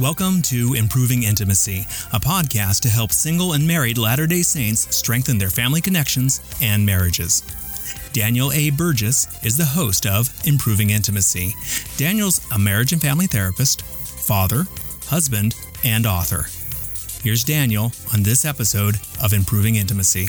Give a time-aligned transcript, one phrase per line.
[0.00, 5.36] Welcome to Improving Intimacy, a podcast to help single and married Latter day Saints strengthen
[5.36, 7.42] their family connections and marriages.
[8.14, 8.70] Daniel A.
[8.70, 11.54] Burgess is the host of Improving Intimacy.
[11.98, 14.64] Daniel's a marriage and family therapist, father,
[15.04, 15.54] husband,
[15.84, 16.46] and author.
[17.22, 20.28] Here's Daniel on this episode of Improving Intimacy.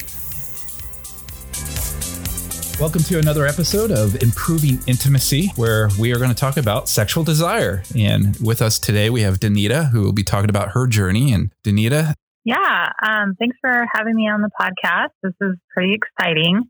[2.81, 7.23] Welcome to another episode of Improving Intimacy, where we are going to talk about sexual
[7.23, 7.83] desire.
[7.95, 11.31] And with us today, we have Danita, who will be talking about her journey.
[11.31, 12.15] And Danita.
[12.43, 15.09] Yeah, um, thanks for having me on the podcast.
[15.21, 16.63] This is pretty exciting.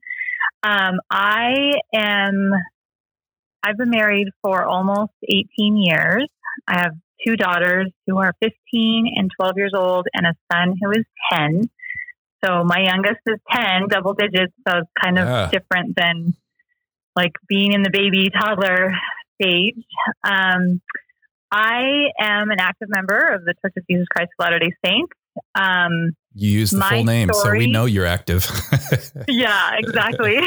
[0.64, 2.52] Um, I am,
[3.64, 6.28] I've been married for almost 18 years.
[6.68, 6.92] I have
[7.26, 11.70] two daughters who are 15 and 12 years old, and a son who is 10.
[12.44, 14.54] So my youngest is 10, double digits.
[14.68, 15.50] So it's kind of yeah.
[15.52, 16.36] different than
[17.16, 18.94] like being in the baby toddler
[19.40, 19.76] stage.
[20.24, 20.82] Um,
[21.52, 25.12] I am an active member of the Church of Jesus Christ of Latter day Saints.
[25.56, 28.46] Um, you use the full name, story, so we know you're active.
[29.28, 30.40] yeah, exactly.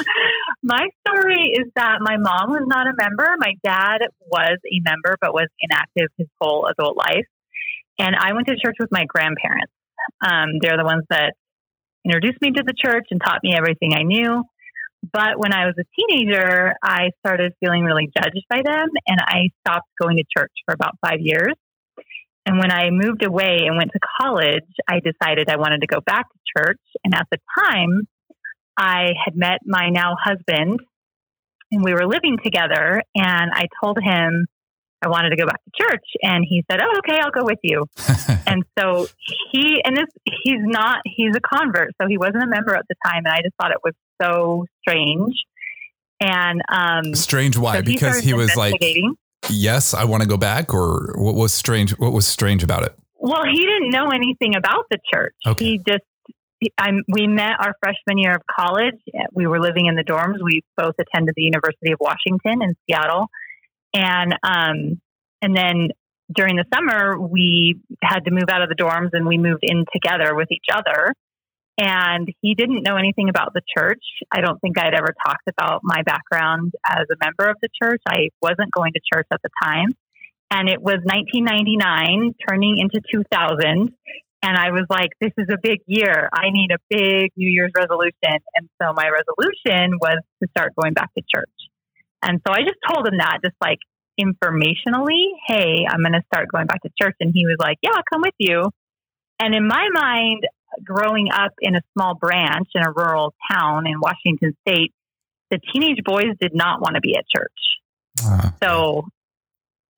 [0.62, 3.28] my story is that my mom was not a member.
[3.38, 7.26] My dad was a member, but was inactive his whole adult life.
[7.98, 9.72] And I went to church with my grandparents.
[10.20, 11.34] Um, they're the ones that
[12.04, 14.44] introduced me to the church and taught me everything I knew.
[15.12, 19.50] But when I was a teenager, I started feeling really judged by them and I
[19.60, 21.54] stopped going to church for about five years.
[22.46, 26.00] And when I moved away and went to college, I decided I wanted to go
[26.00, 26.80] back to church.
[27.04, 28.06] And at the time,
[28.76, 30.80] I had met my now husband
[31.70, 33.02] and we were living together.
[33.14, 34.46] And I told him
[35.02, 36.04] I wanted to go back to church.
[36.22, 37.86] And he said, Oh, okay, I'll go with you.
[38.46, 39.06] and so
[39.50, 40.06] he, and this,
[40.44, 41.90] he's not, he's a convert.
[42.00, 43.22] So he wasn't a member at the time.
[43.24, 45.34] And I just thought it was so strange.
[46.20, 47.78] And, um, strange why?
[47.78, 48.80] So because he was like,
[49.50, 51.98] yes, I want to go back or what was strange?
[51.98, 52.96] What was strange about it?
[53.16, 55.34] Well, he didn't know anything about the church.
[55.46, 55.64] Okay.
[55.64, 56.02] He just,
[56.78, 58.94] I, we met our freshman year of college.
[59.32, 60.36] We were living in the dorms.
[60.44, 63.26] We both attended the University of Washington in Seattle
[63.94, 65.00] and um,
[65.40, 65.88] and then
[66.34, 69.84] during the summer we had to move out of the dorms and we moved in
[69.92, 71.14] together with each other.
[71.78, 74.04] And he didn't know anything about the church.
[74.30, 78.02] I don't think I'd ever talked about my background as a member of the church.
[78.06, 79.88] I wasn't going to church at the time.
[80.50, 83.94] And it was 1999, turning into 2000.
[84.44, 86.28] And I was like, this is a big year.
[86.30, 88.36] I need a big New Year's resolution.
[88.54, 91.48] And so my resolution was to start going back to church.
[92.22, 93.78] And so I just told him that, just like
[94.20, 97.16] informationally, hey, I'm going to start going back to church.
[97.20, 98.70] And he was like, yeah, I'll come with you.
[99.40, 100.46] And in my mind,
[100.84, 104.92] growing up in a small branch in a rural town in Washington state,
[105.50, 107.50] the teenage boys did not want to be at church.
[108.24, 108.50] Uh-huh.
[108.62, 109.04] So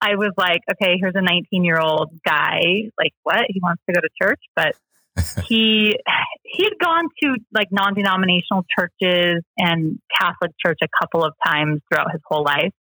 [0.00, 2.90] I was like, okay, here's a 19 year old guy.
[2.98, 3.44] Like, what?
[3.48, 4.74] He wants to go to church, but
[5.48, 5.96] he
[6.44, 12.12] he had gone to like non-denominational churches and Catholic church a couple of times throughout
[12.12, 12.72] his whole life.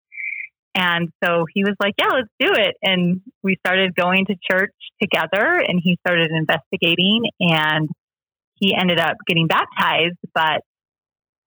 [0.74, 4.74] And so he was like, "Yeah, let's do it." And we started going to church
[5.00, 7.88] together and he started investigating and
[8.62, 10.62] he ended up getting baptized, but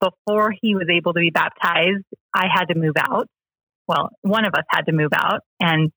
[0.02, 2.04] before he was able to be baptized,
[2.34, 3.28] I had to move out.
[3.88, 5.92] Well, one of us had to move out and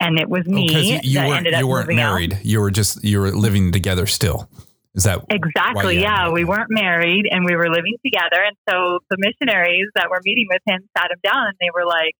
[0.00, 0.68] and it was me.
[0.74, 2.34] Oh, you, you weren't, you weren't married.
[2.34, 2.44] Out.
[2.44, 4.48] You were just you were living together still.
[4.94, 6.00] Is that exactly?
[6.00, 8.42] Yeah, we weren't married and we were living together.
[8.42, 11.86] And so the missionaries that were meeting with him sat him down and they were
[11.86, 12.14] like,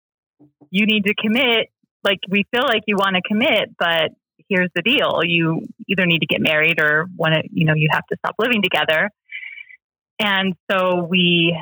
[0.71, 1.69] "You need to commit.
[2.05, 4.13] Like we feel like you want to commit, but
[4.49, 7.89] here's the deal: you either need to get married or want to, you know, you
[7.91, 9.11] have to stop living together."
[10.19, 11.57] And so we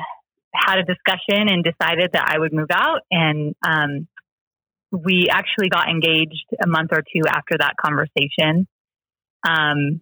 [0.53, 4.07] had a discussion and decided that I would move out and um,
[5.03, 8.67] we actually got engaged a month or two after that conversation.
[9.47, 10.01] Um,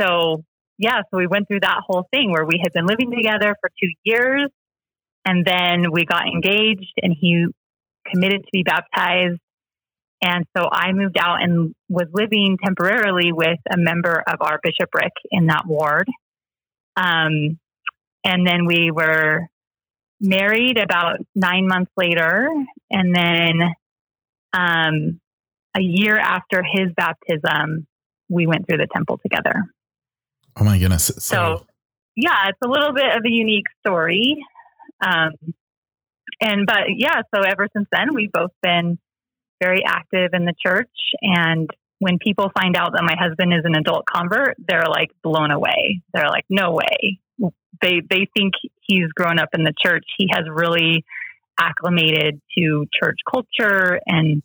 [0.00, 0.44] so
[0.78, 3.70] yeah, so we went through that whole thing where we had been living together for
[3.80, 4.48] two years,
[5.24, 7.46] and then we got engaged, and he
[8.10, 9.38] committed to be baptized.
[10.24, 15.12] And so I moved out and was living temporarily with a member of our bishopric
[15.30, 16.06] in that ward.
[16.96, 17.58] Um,
[18.24, 19.48] and then we were
[20.20, 22.48] married about nine months later.
[22.90, 23.74] And then
[24.52, 25.20] um,
[25.76, 27.86] a year after his baptism,
[28.28, 29.64] we went through the temple together.
[30.56, 31.06] Oh my goodness.
[31.06, 31.66] So, so
[32.16, 34.36] yeah, it's a little bit of a unique story.
[35.04, 35.32] Um,
[36.40, 38.98] and, but yeah, so ever since then, we've both been
[39.62, 40.90] very active in the church.
[41.22, 41.70] And
[42.00, 46.02] when people find out that my husband is an adult convert, they're like blown away.
[46.12, 47.20] They're like, no way.
[47.80, 50.04] They, they think he's grown up in the church.
[50.18, 51.04] He has really
[51.58, 54.42] acclimated to church culture and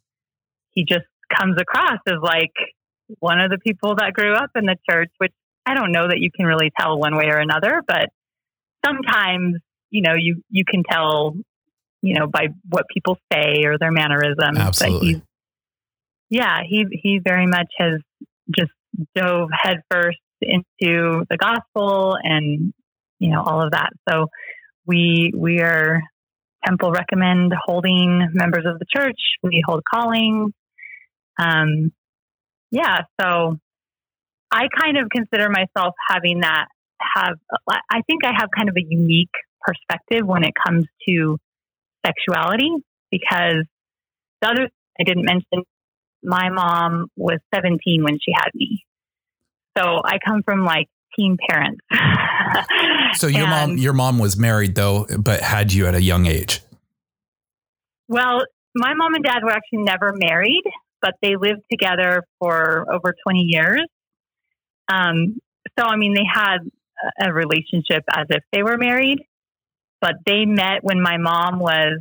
[0.72, 1.06] he just
[1.36, 2.54] comes across as like
[3.20, 5.34] one of the people that grew up in the church, which
[5.66, 8.10] I don't know that you can really tell one way or another, but
[8.86, 9.56] sometimes,
[9.90, 11.34] you know, you, you can tell,
[12.02, 14.58] you know, by what people say or their mannerisms.
[14.58, 15.16] Absolutely.
[15.16, 15.24] But
[16.30, 18.02] yeah, he, he very much has
[18.56, 18.72] just
[19.16, 22.74] dove headfirst into the gospel and,
[23.20, 23.90] you know, all of that.
[24.10, 24.28] So
[24.86, 26.02] we, we are
[26.68, 29.20] Temple recommend holding members of the church.
[29.42, 30.52] We hold callings.
[31.40, 31.94] Um,
[32.72, 33.58] yeah, so
[34.52, 36.68] I kind of consider myself having that
[37.16, 37.38] have
[37.70, 39.30] I think I have kind of a unique
[39.62, 41.38] perspective when it comes to
[42.06, 42.72] sexuality
[43.12, 43.66] because
[44.42, 44.70] the other
[45.00, 45.64] I didn't mention
[46.24, 48.84] my mom was 17 when she had me.
[49.78, 51.82] So I come from like teen parents.
[53.20, 56.26] so your and, mom your mom was married though but had you at a young
[56.26, 56.62] age.
[58.08, 58.44] Well,
[58.76, 60.64] my mom and dad were actually never married
[61.02, 63.86] but they lived together for over 20 years.
[64.92, 65.38] Um,
[65.78, 66.58] so, I mean, they had
[67.22, 69.20] a relationship as if they were married,
[70.02, 72.00] but they met when my mom was,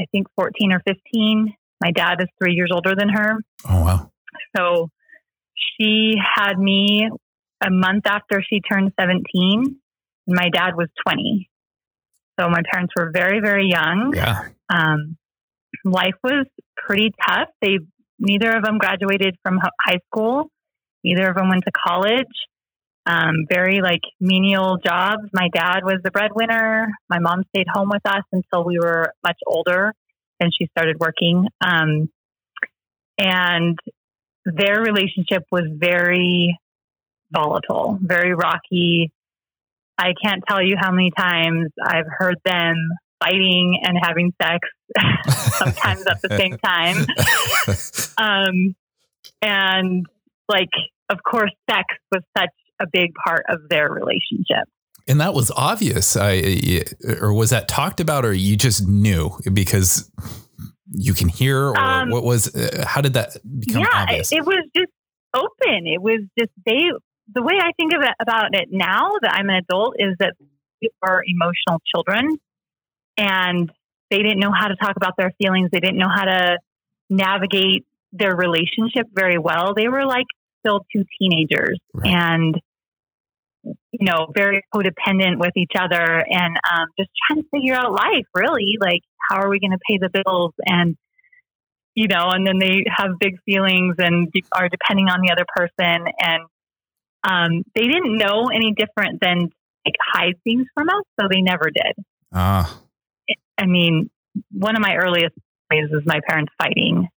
[0.00, 1.54] I think, 14 or 15.
[1.80, 3.36] My dad is three years older than her.
[3.68, 4.10] Oh, wow.
[4.56, 4.90] So
[5.54, 7.08] she had me
[7.62, 9.22] a month after she turned 17.
[9.64, 9.76] And
[10.26, 11.48] my dad was 20.
[12.38, 14.12] So my parents were very, very young.
[14.14, 14.48] Yeah.
[14.70, 15.16] Um,
[15.84, 16.46] life was
[16.76, 17.48] pretty tough.
[17.60, 17.78] They
[18.18, 20.50] neither of them graduated from high school.
[21.04, 22.26] Neither of them went to college.
[23.06, 25.22] Um, very like menial jobs.
[25.32, 26.88] My dad was the breadwinner.
[27.08, 29.94] My mom stayed home with us until we were much older
[30.40, 31.46] and she started working.
[31.60, 32.10] Um,
[33.16, 33.78] and
[34.44, 36.58] their relationship was very
[37.30, 39.12] volatile, very rocky.
[39.96, 42.76] I can't tell you how many times I've heard them
[43.22, 44.68] fighting and having sex
[45.58, 47.06] sometimes at the same time.
[48.18, 48.74] Um,
[49.42, 50.04] and
[50.48, 50.70] like,
[51.08, 54.66] of course, sex was such a big part of their relationship.
[55.06, 56.82] And that was obvious, I,
[57.20, 60.10] or was that talked about, or you just knew because
[60.90, 62.54] you can hear, or um, what was?
[62.54, 64.32] Uh, how did that become yeah, obvious?
[64.32, 64.92] it was just
[65.34, 65.86] open.
[65.86, 66.90] It was just they.
[67.34, 70.34] The way I think of it about it now that I'm an adult is that
[70.80, 72.38] we are emotional children,
[73.16, 73.70] and
[74.10, 75.70] they didn't know how to talk about their feelings.
[75.70, 76.58] They didn't know how to
[77.10, 79.74] navigate their relationship very well.
[79.74, 80.26] They were like
[80.60, 82.10] still two teenagers right.
[82.10, 82.60] and,
[83.64, 88.26] you know, very codependent with each other and um, just trying to figure out life,
[88.34, 88.76] really.
[88.80, 90.54] Like, how are we going to pay the bills?
[90.64, 90.96] And,
[91.94, 96.06] you know, and then they have big feelings and are depending on the other person.
[96.18, 96.44] And
[97.24, 99.50] um, they didn't know any different than
[99.84, 102.04] like hide things from us, so they never did.
[102.32, 102.72] Ah.
[102.72, 103.34] Uh.
[103.58, 104.08] I mean,
[104.52, 105.34] one of my earliest
[105.70, 107.08] memories is my parents fighting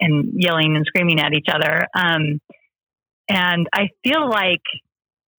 [0.00, 1.86] and yelling and screaming at each other.
[1.94, 2.40] Um,
[3.28, 4.62] and I feel like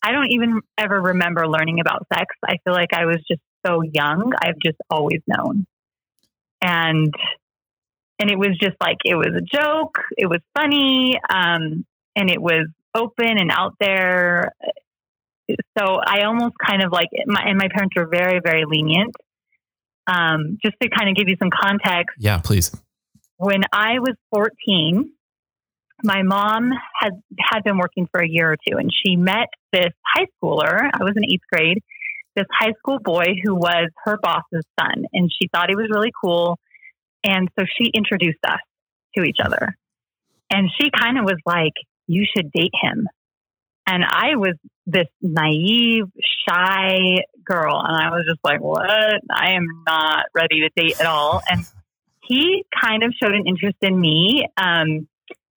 [0.02, 2.36] I don't even ever remember learning about sex.
[2.46, 4.34] I feel like I was just so young.
[4.42, 5.66] I've just always known.
[6.62, 7.14] And
[8.20, 11.86] and it was just like it was a joke, it was funny, um,
[12.16, 14.54] and it was open and out there.
[15.78, 19.16] So I almost kind of like my and my parents were very, very lenient.
[20.06, 22.16] Um, just to kind of give you some context.
[22.20, 22.76] Yeah, please.
[23.38, 25.12] When I was 14,
[26.04, 29.92] my mom had had been working for a year or two, and she met this
[30.16, 30.90] high schooler.
[30.94, 31.80] I was in eighth grade.
[32.36, 36.12] This high school boy who was her boss's son, and she thought he was really
[36.22, 36.58] cool.
[37.24, 38.60] And so she introduced us
[39.16, 39.78] to each other.
[40.50, 41.74] And she kind of was like,
[42.08, 43.08] You should date him.
[43.86, 44.56] And I was
[44.86, 46.06] this naive,
[46.48, 47.82] shy girl.
[47.84, 48.86] And I was just like, what?
[48.86, 51.42] I am not ready to date at all.
[51.50, 51.66] And
[52.26, 54.48] he kind of showed an interest in me.
[54.58, 55.08] Um,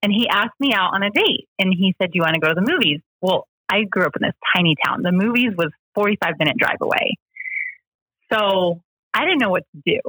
[0.03, 2.41] and he asked me out on a date and he said, Do you want to
[2.41, 3.01] go to the movies?
[3.21, 5.03] Well, I grew up in this tiny town.
[5.03, 7.17] The movies was 45 minute drive away.
[8.33, 8.83] So
[9.15, 10.01] I didn't know what to do.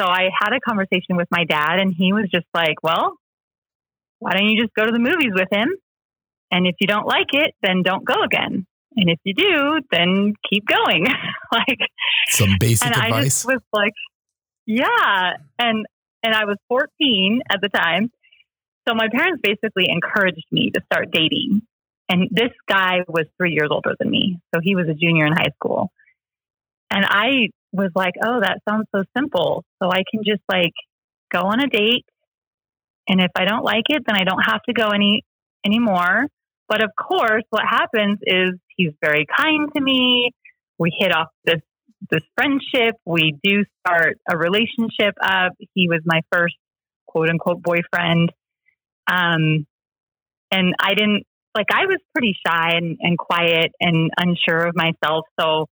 [0.00, 3.16] So I had a conversation with my dad and he was just like, Well,
[4.18, 5.68] why don't you just go to the movies with him?
[6.50, 8.66] And if you don't like it, then don't go again.
[8.96, 11.06] And if you do, then keep going.
[11.52, 11.78] like
[12.28, 13.12] some basic and advice.
[13.12, 13.92] I just was like,
[14.64, 15.34] yeah.
[15.58, 15.86] And
[16.22, 18.10] and I was 14 at the time.
[18.88, 21.62] So my parents basically encouraged me to start dating.
[22.08, 24.38] And this guy was three years older than me.
[24.54, 25.90] So he was a junior in high school.
[26.90, 29.64] And I was like, oh, that sounds so simple.
[29.82, 30.72] So I can just like
[31.32, 32.06] go on a date.
[33.08, 35.24] And if I don't like it, then I don't have to go any
[35.64, 36.26] anymore.
[36.68, 40.30] But of course, what happens is he's very kind to me.
[40.78, 41.60] We hit off this
[42.10, 42.96] this friendship.
[43.04, 45.52] We do start a relationship up.
[45.74, 46.54] He was my first
[47.06, 48.32] quote unquote boyfriend.
[49.06, 49.66] Um,
[50.50, 55.24] and I didn't like I was pretty shy and, and quiet and unsure of myself.
[55.40, 55.66] So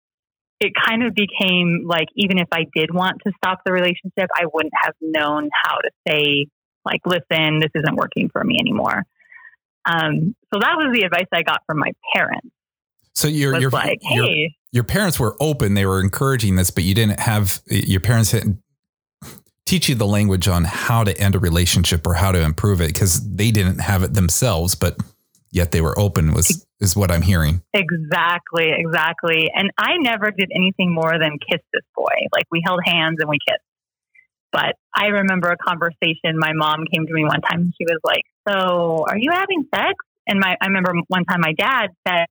[0.61, 4.47] it kind of became like even if I did want to stop the relationship, I
[4.53, 6.47] wouldn't have known how to say
[6.85, 9.05] like, listen, this isn't working for me anymore.
[9.87, 12.49] Um, so that was the advice I got from my parents.
[13.15, 16.83] So you're, you're like, hey, your, your parents were open; they were encouraging this, but
[16.83, 18.61] you didn't have your parents didn't
[19.67, 22.89] teach you the language on how to end a relationship or how to improve it
[22.89, 24.99] because they didn't have it themselves, but
[25.53, 26.35] yet they were open.
[26.35, 27.63] Was is what I'm hearing.
[27.73, 29.51] Exactly, exactly.
[29.55, 32.15] And I never did anything more than kiss this boy.
[32.33, 33.63] Like we held hands and we kissed.
[34.55, 36.39] But I remember a conversation.
[36.39, 39.67] My mom came to me one time and she was like, So are you having
[39.75, 39.95] sex?
[40.29, 42.27] And my I remember one time my dad said,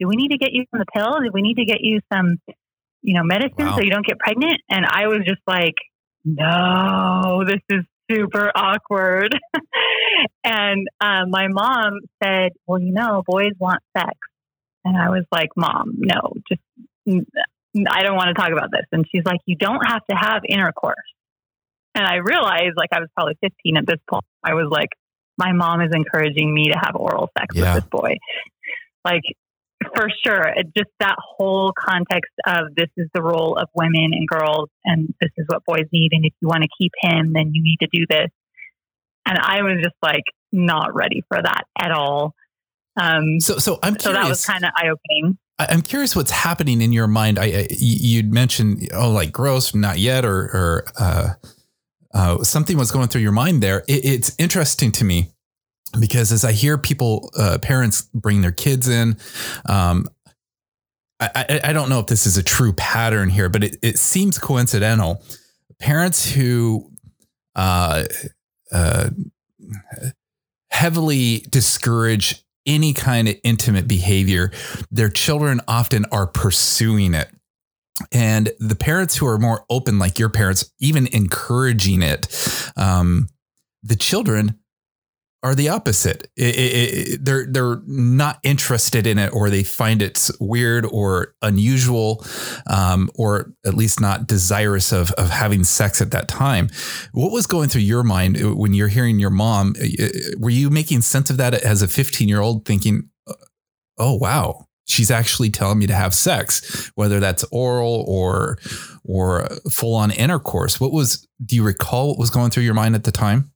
[0.00, 1.18] Do we need to get you some pill?
[1.20, 2.36] Do we need to get you some,
[3.02, 3.74] you know, medicine wow.
[3.74, 4.60] so you don't get pregnant?
[4.70, 5.74] And I was just like,
[6.24, 9.36] No, this is super awkward.
[10.44, 14.14] and um, my mom said, Well, you know, boys want sex.
[14.84, 16.62] And I was like, Mom, no, just,
[17.04, 18.86] I don't want to talk about this.
[18.92, 20.94] And she's like, You don't have to have intercourse.
[21.98, 24.22] And I realized, like, I was probably 15 at this point.
[24.44, 24.90] I was like,
[25.36, 27.74] my mom is encouraging me to have oral sex yeah.
[27.74, 28.18] with this boy.
[29.04, 29.22] Like,
[29.96, 34.28] for sure, it just that whole context of this is the role of women and
[34.28, 36.10] girls, and this is what boys need.
[36.12, 38.30] And if you want to keep him, then you need to do this.
[39.26, 42.32] And I was just like not ready for that at all.
[42.96, 44.04] Um, so, so I'm curious.
[44.04, 45.36] So that was kind of eye opening.
[45.58, 47.40] I'm curious what's happening in your mind.
[47.40, 51.30] I, I you'd mentioned, oh, like gross, not yet, or, or uh,
[52.14, 53.84] uh, something was going through your mind there.
[53.88, 55.30] It, it's interesting to me
[55.98, 59.16] because as I hear people, uh, parents bring their kids in,
[59.68, 60.08] um,
[61.20, 63.98] I, I, I, don't know if this is a true pattern here, but it, it
[63.98, 65.22] seems coincidental.
[65.80, 66.90] Parents who
[67.56, 68.04] uh,
[68.70, 69.10] uh,
[70.70, 74.52] heavily discourage any kind of intimate behavior,
[74.90, 77.28] their children often are pursuing it.
[78.12, 82.28] And the parents who are more open, like your parents, even encouraging it,
[82.76, 83.28] um,
[83.82, 84.58] the children
[85.42, 86.30] are the opposite.
[86.36, 91.34] It, it, it, they're they're not interested in it, or they find it weird or
[91.42, 92.24] unusual,
[92.66, 96.68] um, or at least not desirous of of having sex at that time.
[97.12, 99.74] What was going through your mind when you're hearing your mom?
[100.38, 103.08] Were you making sense of that as a 15 year old, thinking,
[103.96, 108.58] "Oh wow, she's actually telling me to have sex, whether that's oral or
[109.04, 111.28] or full on intercourse?" What was?
[111.44, 113.52] Do you recall what was going through your mind at the time?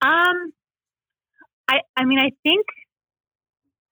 [0.00, 0.52] Um
[1.68, 2.66] I, I mean, I think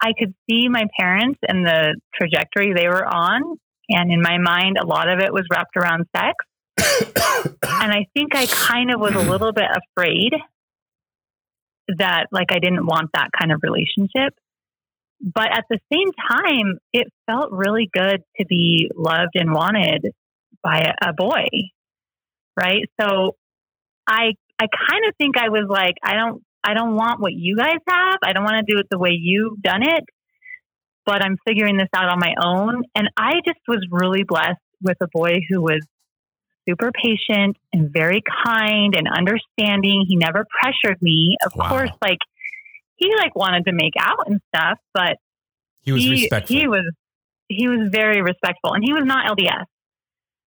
[0.02, 3.58] I could see my parents and the trajectory they were on.
[3.88, 6.34] And in my mind, a lot of it was wrapped around sex.
[6.78, 10.32] and I think I kind of was a little bit afraid
[11.98, 14.34] that, like, I didn't want that kind of relationship.
[15.20, 20.12] But at the same time, it felt really good to be loved and wanted
[20.62, 21.46] by a, a boy.
[22.56, 22.88] Right.
[23.00, 23.37] So
[24.06, 27.56] I, I kind of think I was like, I don't I don't want what you
[27.56, 28.18] guys have.
[28.25, 30.04] I don't want to do it the way you've done it,
[31.04, 32.82] but I'm figuring this out on my own.
[32.96, 35.87] And I just was really blessed with a boy who was
[36.68, 40.06] super patient and very kind and understanding.
[40.08, 41.37] He never pressured me.
[41.44, 41.68] Of wow.
[41.68, 42.18] course, like
[42.96, 45.16] he like wanted to make out and stuff, but
[45.82, 46.56] he was he, respectful.
[46.56, 46.92] He was
[47.48, 49.66] he was very respectful, and he was not LDS.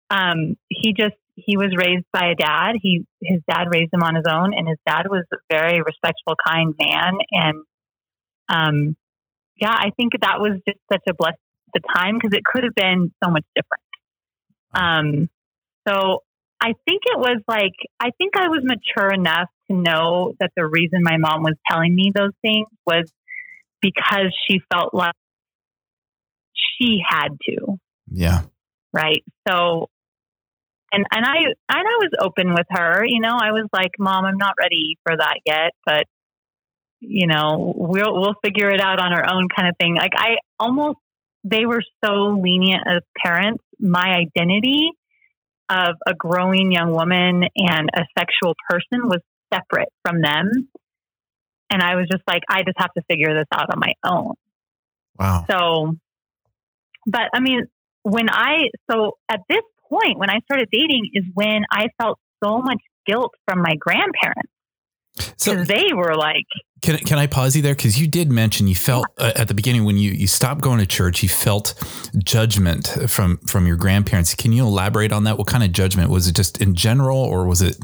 [0.09, 2.75] Um, he just he was raised by a dad.
[2.81, 6.35] He his dad raised him on his own, and his dad was a very respectful,
[6.45, 7.13] kind man.
[7.31, 7.63] And
[8.49, 8.95] um,
[9.57, 11.37] yeah, I think that was just such a blessing
[11.75, 13.83] at the time because it could have been so much different.
[14.73, 15.29] Um,
[15.87, 16.23] so
[16.61, 20.65] I think it was like I think I was mature enough to know that the
[20.65, 23.11] reason my mom was telling me those things was
[23.81, 25.13] because she felt like
[26.55, 27.77] she had to.
[28.11, 28.43] Yeah.
[28.93, 29.23] Right.
[29.47, 29.89] So
[30.91, 31.35] and and I
[31.69, 33.05] and I was open with her.
[33.05, 36.05] You know, I was like, "Mom, I'm not ready for that yet, but
[36.99, 39.95] you know, we'll we'll figure it out on our own," kind of thing.
[39.95, 40.97] Like I almost
[41.43, 43.63] they were so lenient as parents.
[43.79, 44.91] My identity
[45.69, 49.19] of a growing young woman and a sexual person was
[49.53, 50.69] separate from them,
[51.69, 54.33] and I was just like, I just have to figure this out on my own.
[55.19, 55.45] Wow.
[55.49, 55.95] So,
[57.05, 57.67] but I mean,
[58.03, 62.59] when I so at this point when I started dating is when I felt so
[62.59, 64.51] much guilt from my grandparents.
[65.37, 66.45] So they were like,
[66.81, 67.73] can, can I pause you there?
[67.73, 70.77] Because you did mention you felt uh, at the beginning when you, you stopped going
[70.77, 71.73] to church, you felt
[72.23, 74.35] judgment from, from your grandparents.
[74.35, 75.39] Can you elaborate on that?
[75.39, 77.77] What kind of judgment was it just in general or was it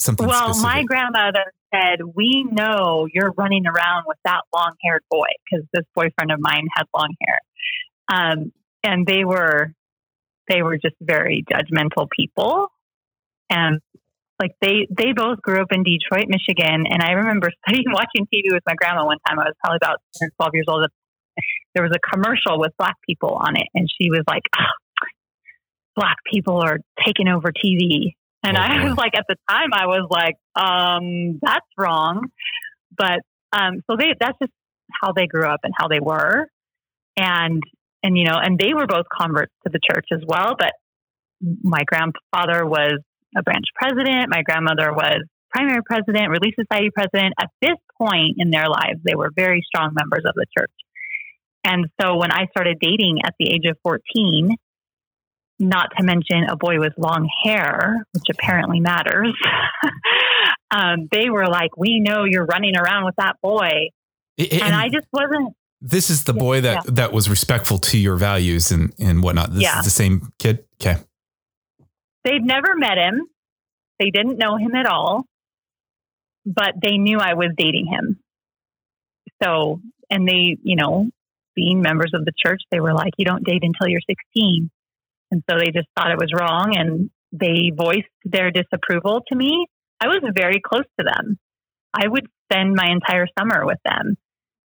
[0.00, 0.62] something well, specific?
[0.62, 5.84] my grandmother, said, We know you're running around with that long haired boy because this
[5.94, 7.40] boyfriend of mine had long hair.
[8.12, 8.52] Um,
[8.82, 9.72] and they were,
[10.48, 12.68] they were just very judgmental people.
[13.48, 13.80] And
[14.40, 16.84] like they, they both grew up in Detroit, Michigan.
[16.88, 19.38] And I remember studying, watching TV with my grandma one time.
[19.38, 19.98] I was probably about
[20.40, 20.86] 12 years old.
[21.74, 23.68] There was a commercial with black people on it.
[23.74, 24.64] And she was like, oh,
[25.94, 28.14] black people are taking over TV.
[28.42, 32.28] And I was like, at the time, I was like, um, that's wrong.
[32.96, 33.20] But
[33.52, 34.52] um, so they, that's just
[35.02, 36.46] how they grew up and how they were.
[37.16, 37.62] And,
[38.02, 40.54] and, you know, and they were both converts to the church as well.
[40.58, 40.72] But
[41.62, 42.94] my grandfather was
[43.36, 44.28] a branch president.
[44.30, 47.34] My grandmother was primary president, Relief Society president.
[47.38, 50.72] At this point in their lives, they were very strong members of the church.
[51.64, 54.56] And so when I started dating at the age of 14,
[55.60, 59.32] not to mention a boy with long hair, which apparently matters.
[60.70, 63.90] um, they were like, "We know you're running around with that boy,"
[64.36, 65.54] it, and, and, I just wasn't.
[65.82, 66.90] This is the boy that yeah.
[66.94, 69.52] that was respectful to your values and and whatnot.
[69.52, 69.78] This yeah.
[69.78, 70.64] is the same kid.
[70.80, 70.96] Okay.
[72.24, 73.26] They'd never met him.
[73.98, 75.24] They didn't know him at all,
[76.46, 78.18] but they knew I was dating him.
[79.42, 81.08] So, and they, you know,
[81.54, 84.70] being members of the church, they were like, "You don't date until you're 16."
[85.30, 89.66] And so they just thought it was wrong and they voiced their disapproval to me.
[90.00, 91.38] I was very close to them.
[91.94, 94.16] I would spend my entire summer with them.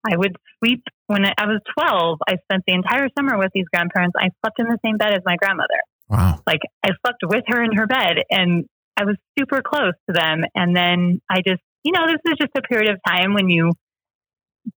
[0.09, 2.19] I would sleep when I was 12.
[2.27, 4.15] I spent the entire summer with these grandparents.
[4.17, 5.79] I slept in the same bed as my grandmother.
[6.09, 6.41] Wow.
[6.45, 8.65] Like I slept with her in her bed and
[8.97, 10.43] I was super close to them.
[10.55, 13.71] And then I just, you know, this is just a period of time when you,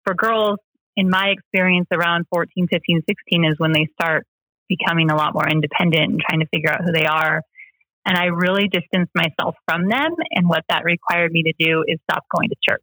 [0.04, 0.58] for girls,
[0.96, 4.26] in my experience around 14, 15, 16 is when they start
[4.68, 7.42] becoming a lot more independent and trying to figure out who they are.
[8.04, 10.14] And I really distanced myself from them.
[10.30, 12.82] And what that required me to do is stop going to church.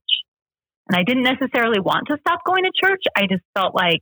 [0.89, 3.03] And I didn't necessarily want to stop going to church.
[3.15, 4.01] I just felt like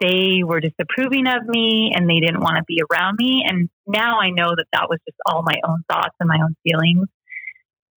[0.00, 3.44] they were disapproving of me and they didn't want to be around me.
[3.46, 6.56] And now I know that that was just all my own thoughts and my own
[6.64, 7.08] feelings.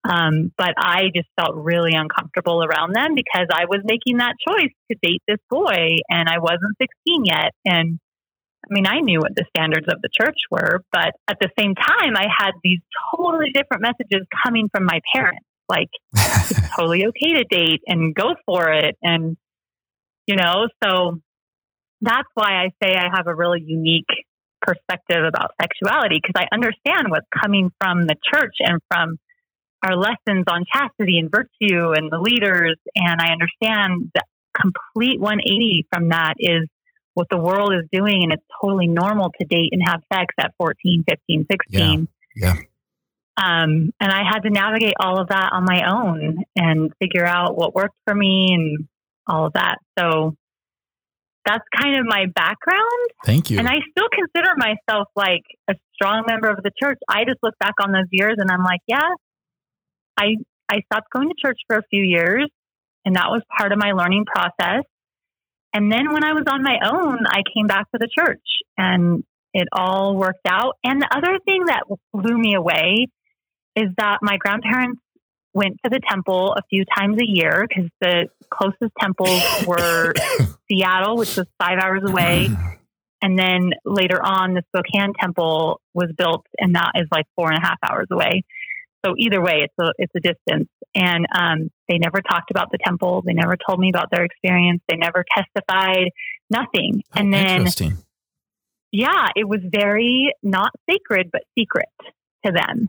[0.09, 4.73] Um, but I just felt really uncomfortable around them because I was making that choice
[4.91, 7.53] to date this boy and I wasn't 16 yet.
[7.65, 7.99] And
[8.69, 11.75] I mean, I knew what the standards of the church were, but at the same
[11.75, 12.81] time, I had these
[13.15, 15.45] totally different messages coming from my parents.
[15.69, 18.97] Like, it's totally okay to date and go for it.
[19.03, 19.37] And,
[20.27, 21.21] you know, so
[22.01, 24.11] that's why I say I have a really unique
[24.61, 29.19] perspective about sexuality because I understand what's coming from the church and from
[29.85, 32.77] our lessons on chastity and virtue and the leaders.
[32.97, 34.25] And I understand that
[34.55, 36.69] complete 180 from that is
[37.17, 40.53] what the world is doing and it's totally normal to date and have sex at
[40.59, 42.63] 14 15 16 yeah, yeah.
[43.39, 47.57] Um, and i had to navigate all of that on my own and figure out
[47.57, 48.89] what worked for me and
[49.27, 49.79] all of that.
[49.99, 50.37] So
[51.45, 53.11] that's kind of my background.
[53.25, 53.59] Thank you.
[53.59, 56.99] And i still consider myself like a strong member of the church.
[57.09, 59.09] I just look back on those years and i'm like yeah
[60.19, 60.37] i
[60.69, 62.49] i stopped going to church for a few years
[63.05, 64.83] and that was part of my learning process
[65.77, 68.41] and then when I was on my own, I came back to the church
[68.79, 70.77] and it all worked out.
[70.83, 71.83] And the other thing that
[72.15, 73.09] blew me away
[73.75, 75.03] is that my grandparents
[75.53, 80.15] went to the temple a few times a year because the closest temples were
[80.71, 82.49] Seattle, which was five hours away.
[83.23, 87.57] And then later on, the Spokane temple was built, and that is like four and
[87.57, 88.45] a half hours away.
[89.07, 90.69] So either way, it's a it's a distance.
[90.95, 93.23] And um, they never talked about the temple.
[93.25, 94.83] They never told me about their experience.
[94.89, 96.11] They never testified.
[96.51, 97.03] Nothing.
[97.15, 97.67] Oh, and then,
[98.93, 101.89] yeah, it was very not sacred but secret
[102.45, 102.89] to them.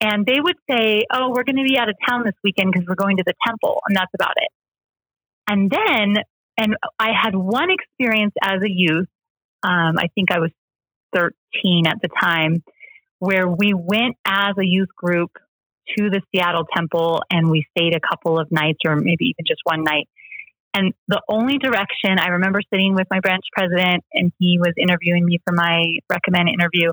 [0.00, 2.86] And they would say, "Oh, we're going to be out of town this weekend because
[2.86, 4.48] we're going to the temple," and that's about it.
[5.48, 6.22] And then,
[6.58, 9.08] and I had one experience as a youth.
[9.62, 10.50] Um, I think I was
[11.14, 12.62] 13 at the time
[13.18, 15.30] where we went as a youth group
[15.96, 19.60] to the Seattle temple and we stayed a couple of nights or maybe even just
[19.64, 20.08] one night.
[20.74, 25.24] And the only direction I remember sitting with my branch president and he was interviewing
[25.24, 26.92] me for my recommend interview.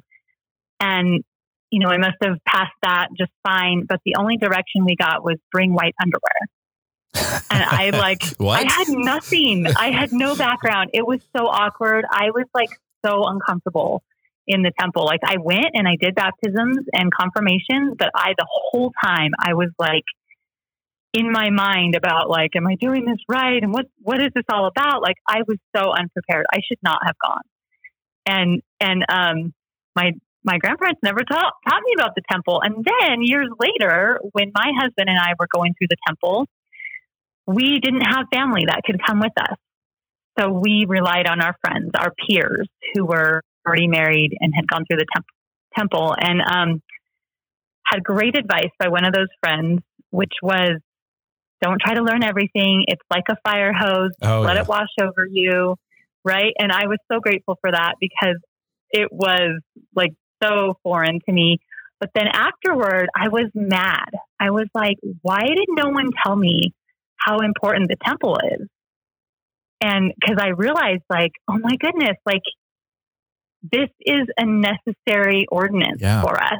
[0.79, 1.23] And,
[1.69, 3.85] you know, I must have passed that just fine.
[3.87, 7.43] But the only direction we got was bring white underwear.
[7.51, 8.65] and I like, what?
[8.65, 9.67] I had nothing.
[9.67, 10.91] I had no background.
[10.93, 12.05] It was so awkward.
[12.09, 12.69] I was like
[13.05, 14.01] so uncomfortable
[14.47, 15.05] in the temple.
[15.05, 19.53] Like I went and I did baptisms and confirmations, but I the whole time I
[19.53, 20.03] was like
[21.13, 23.61] in my mind about like, am I doing this right?
[23.61, 25.01] And what what is this all about?
[25.01, 26.45] Like I was so unprepared.
[26.51, 27.43] I should not have gone.
[28.25, 29.53] And and um
[29.95, 30.11] my
[30.43, 32.61] my grandparents never taught, taught me about the temple.
[32.61, 36.47] And then years later, when my husband and I were going through the temple,
[37.47, 39.57] we didn't have family that could come with us.
[40.37, 44.85] So we relied on our friends, our peers who were already married and had gone
[44.85, 45.25] through the temp-
[45.77, 46.81] temple and um,
[47.85, 50.79] had great advice by one of those friends, which was
[51.61, 52.83] don't try to learn everything.
[52.87, 54.11] It's like a fire hose.
[54.21, 54.63] Oh, Let yeah.
[54.63, 55.75] it wash over you.
[56.25, 56.53] Right.
[56.59, 58.37] And I was so grateful for that because
[58.91, 59.61] it was
[59.95, 61.59] like so foreign to me.
[61.99, 64.09] But then afterward, I was mad.
[64.39, 66.73] I was like, why did no one tell me
[67.15, 68.67] how important the temple is?
[69.81, 72.41] And because I realized, like, oh my goodness, like,
[73.63, 76.21] this is a necessary ordinance yeah.
[76.21, 76.59] for us.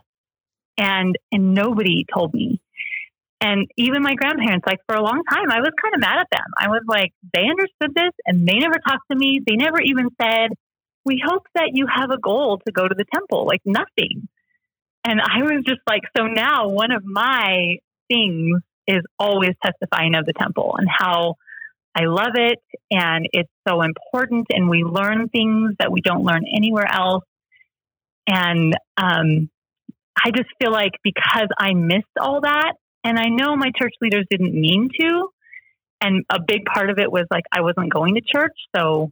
[0.77, 2.59] And, and nobody told me.
[3.39, 6.27] And even my grandparents, like for a long time, I was kind of mad at
[6.31, 6.47] them.
[6.57, 9.41] I was like, they understood this and they never talked to me.
[9.45, 10.51] They never even said,
[11.05, 14.29] we hope that you have a goal to go to the temple, like nothing.
[15.03, 20.25] And I was just like, so now one of my things is always testifying of
[20.25, 21.35] the temple and how
[21.95, 22.59] I love it
[22.91, 27.23] and it's so important and we learn things that we don't learn anywhere else.
[28.27, 29.49] And um,
[30.17, 34.25] I just feel like because I missed all that, and I know my church leaders
[34.29, 35.29] didn't mean to,
[36.01, 39.11] and a big part of it was like I wasn't going to church, so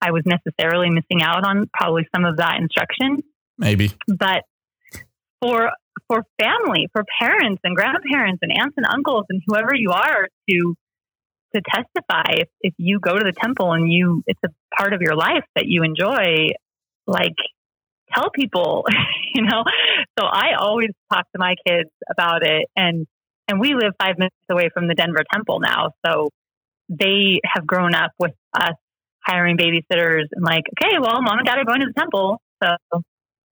[0.00, 3.22] I was necessarily missing out on probably some of that instruction.
[3.56, 3.90] Maybe.
[4.06, 4.44] But
[5.40, 5.70] for
[6.06, 10.74] for family, for parents and grandparents and aunts and uncles and whoever you are to
[11.54, 15.00] to testify if, if you go to the temple and you it's a part of
[15.02, 16.50] your life that you enjoy,
[17.06, 17.36] like
[18.14, 18.84] tell people,
[19.34, 19.64] you know.
[20.18, 23.06] So I always talk to my kids about it and
[23.48, 25.92] and we live five minutes away from the Denver temple now.
[26.04, 26.28] So
[26.90, 28.74] they have grown up with us
[29.26, 32.40] hiring babysitters and like, okay, well, mom and dad are going to the temple.
[32.62, 32.76] So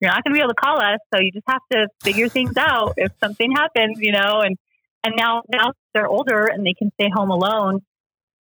[0.01, 0.99] you're not going to be able to call us.
[1.15, 4.57] So you just have to figure things out if something happens, you know, and,
[5.07, 7.81] and now, now they're older and they can stay home alone.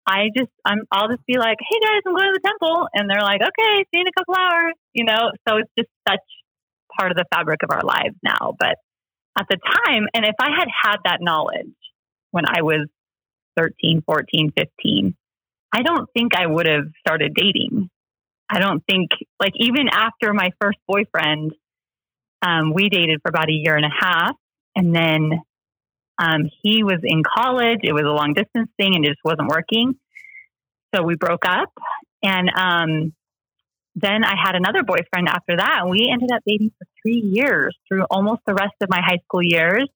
[0.05, 2.89] I just, I'm, I'll just be like, Hey guys, I'm going to the temple.
[2.93, 5.31] And they're like, okay, see you in a couple hours, you know?
[5.49, 6.27] So it's just such
[6.99, 8.55] part of the fabric of our lives now.
[8.59, 8.77] But
[9.39, 11.75] at the time, and if I had had that knowledge
[12.33, 12.89] when I was
[13.57, 15.15] 13, 14, 15,
[15.73, 17.91] I don't think I would have started dating.
[18.49, 21.53] I don't think, like, even after my first boyfriend,
[22.43, 24.37] um, we dated for about a year and a half.
[24.77, 25.41] And then
[26.19, 27.81] um, he was in college.
[27.83, 29.95] It was a long distance thing and it just wasn't working.
[30.95, 31.73] So we broke up.
[32.23, 33.13] And um,
[33.95, 35.81] then I had another boyfriend after that.
[35.83, 39.19] And we ended up dating for three years through almost the rest of my high
[39.25, 39.89] school years.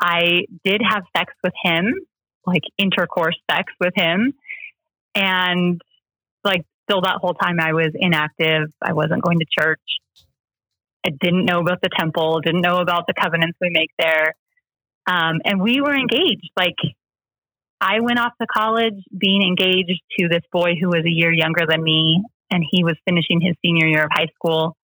[0.00, 1.94] I did have sex with him,
[2.46, 4.34] like intercourse sex with him.
[5.14, 5.80] And
[6.44, 8.70] like still that whole time I was inactive.
[8.82, 9.80] I wasn't going to church.
[11.06, 14.34] I didn't know about the temple, didn't know about the covenants we make there.
[15.06, 16.50] Um, and we were engaged.
[16.56, 16.76] Like
[17.80, 21.66] I went off to college being engaged to this boy who was a year younger
[21.68, 24.76] than me, and he was finishing his senior year of high school.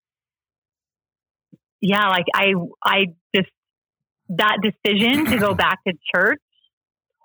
[1.80, 2.52] Yeah, like I,
[2.84, 3.48] I just
[4.30, 6.42] that decision to go back to church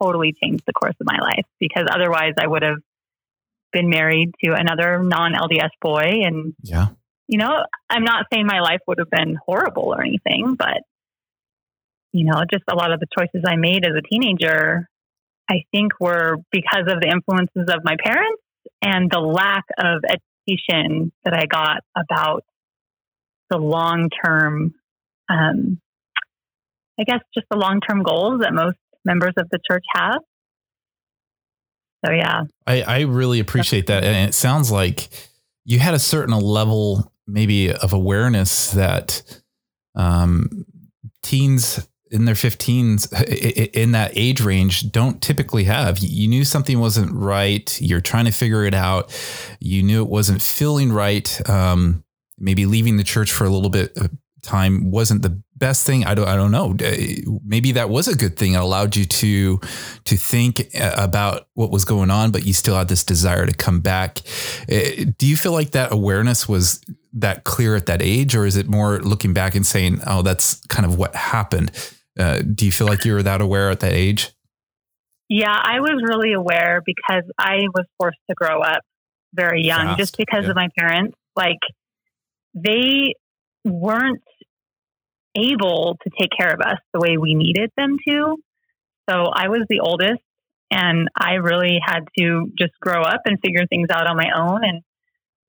[0.02, 2.78] totally changed the course of my life because otherwise I would have
[3.72, 6.22] been married to another non LDS boy.
[6.24, 6.88] And, yeah,
[7.28, 10.82] you know, I'm not saying my life would have been horrible or anything, but,
[12.16, 14.88] you know, just a lot of the choices I made as a teenager,
[15.50, 18.42] I think were because of the influences of my parents
[18.82, 22.46] and the lack of education that I got about
[23.50, 24.76] the long term,
[25.30, 25.82] um,
[26.98, 30.22] I guess, just the long term goals that most members of the church have.
[32.06, 35.10] So yeah, I, I really appreciate that, and it sounds like
[35.66, 39.42] you had a certain level, maybe of awareness that
[39.96, 40.66] um,
[41.22, 43.12] teens in their 15s
[43.74, 46.00] in that age range don't typically have.
[46.00, 47.82] You knew something wasn't right.
[47.82, 49.12] You're trying to figure it out.
[49.60, 51.50] You knew it wasn't feeling right.
[51.50, 52.04] Um,
[52.38, 54.12] maybe leaving the church for a little bit of
[54.44, 56.06] time wasn't the best thing.
[56.06, 56.76] I don't, I don't know.
[57.44, 58.54] Maybe that was a good thing.
[58.54, 59.60] It allowed you to,
[60.04, 63.54] to think uh, about what was going on, but you still had this desire to
[63.54, 64.20] come back.
[64.72, 66.82] Uh, do you feel like that awareness was
[67.14, 70.62] that clear at that age, or is it more looking back and saying, oh, that's
[70.68, 71.72] kind of what happened?
[72.18, 74.32] Uh, do you feel like you were that aware at that age?
[75.30, 78.82] Yeah, I was really aware because I was forced to grow up
[79.34, 80.00] very young Fast.
[80.00, 80.52] just because yeah.
[80.52, 81.18] of my parents.
[81.36, 81.60] Like,
[82.54, 83.14] they
[83.66, 84.24] weren't
[85.36, 88.38] able to take care of us the way we needed them to.
[89.10, 90.22] So I was the oldest
[90.72, 94.64] and I really had to just grow up and figure things out on my own
[94.64, 94.82] and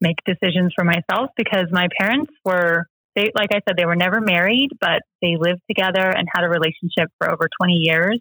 [0.01, 4.21] make decisions for myself because my parents were they, like I said, they were never
[4.21, 8.21] married, but they lived together and had a relationship for over 20 years.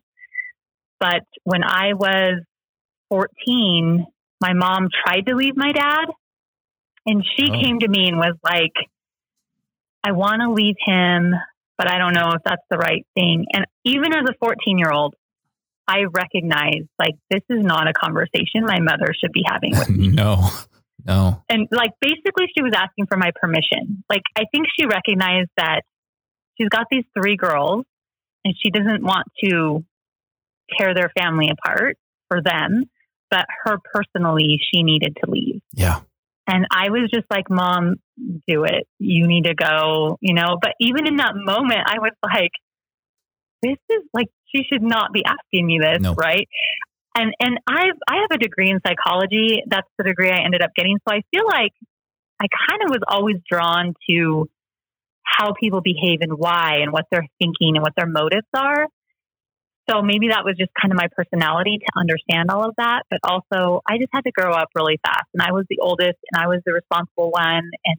[1.00, 2.42] But when I was
[3.10, 4.08] 14,
[4.42, 6.06] my mom tried to leave my dad.
[7.06, 7.62] And she oh.
[7.62, 8.74] came to me and was like,
[10.04, 11.34] I want to leave him,
[11.78, 13.46] but I don't know if that's the right thing.
[13.54, 15.14] And even as a 14 year old,
[15.88, 20.08] I recognize like this is not a conversation my mother should be having with me.
[20.08, 20.50] no.
[21.06, 21.44] No.
[21.50, 24.04] And like basically she was asking for my permission.
[24.10, 25.82] Like I think she recognized that
[26.58, 27.86] she's got these three girls
[28.44, 29.86] and she doesn't want to
[30.78, 31.98] tear their family apart
[32.30, 32.86] for them,
[33.30, 35.62] but her personally she needed to leave.
[35.74, 36.00] Yeah.
[36.48, 37.96] And I was just like, Mom,
[38.48, 38.88] do it.
[39.00, 40.58] You need to go, you know.
[40.62, 42.52] But even in that moment, I was like,
[43.64, 46.48] this is like she should not be asking me this, right?
[47.16, 49.64] And and I've I have a degree in psychology.
[49.68, 50.98] That's the degree I ended up getting.
[51.08, 51.72] So I feel like
[52.42, 54.50] I kind of was always drawn to
[55.24, 58.88] how people behave and why and what they're thinking and what their motives are.
[59.90, 63.04] So maybe that was just kind of my personality to understand all of that.
[63.10, 65.28] But also, I just had to grow up really fast.
[65.34, 67.70] And I was the oldest and I was the responsible one.
[67.86, 67.98] And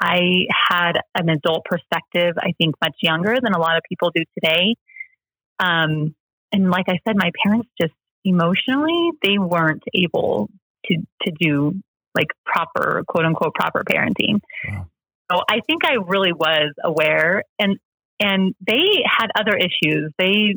[0.00, 4.22] I had an adult perspective, I think, much younger than a lot of people do
[4.38, 4.76] today.
[5.58, 6.14] Um,
[6.52, 10.48] and like I said, my parents just emotionally, they weren't able
[10.86, 11.74] to, to do
[12.14, 14.40] like proper, quote unquote, proper parenting.
[14.68, 14.86] Wow.
[15.32, 17.78] So I think I really was aware and
[18.20, 20.12] and they had other issues.
[20.18, 20.54] They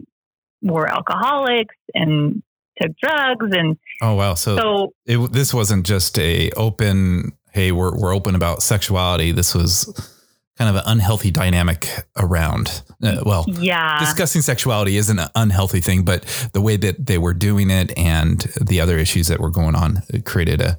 [0.62, 2.43] were alcoholics and
[2.82, 7.97] took drugs and oh wow so, so it, this wasn't just a open hey we're,
[7.97, 10.16] we're open about sexuality this was
[10.58, 16.04] kind of an unhealthy dynamic around uh, well yeah discussing sexuality isn't an unhealthy thing
[16.04, 19.76] but the way that they were doing it and the other issues that were going
[19.76, 20.78] on created a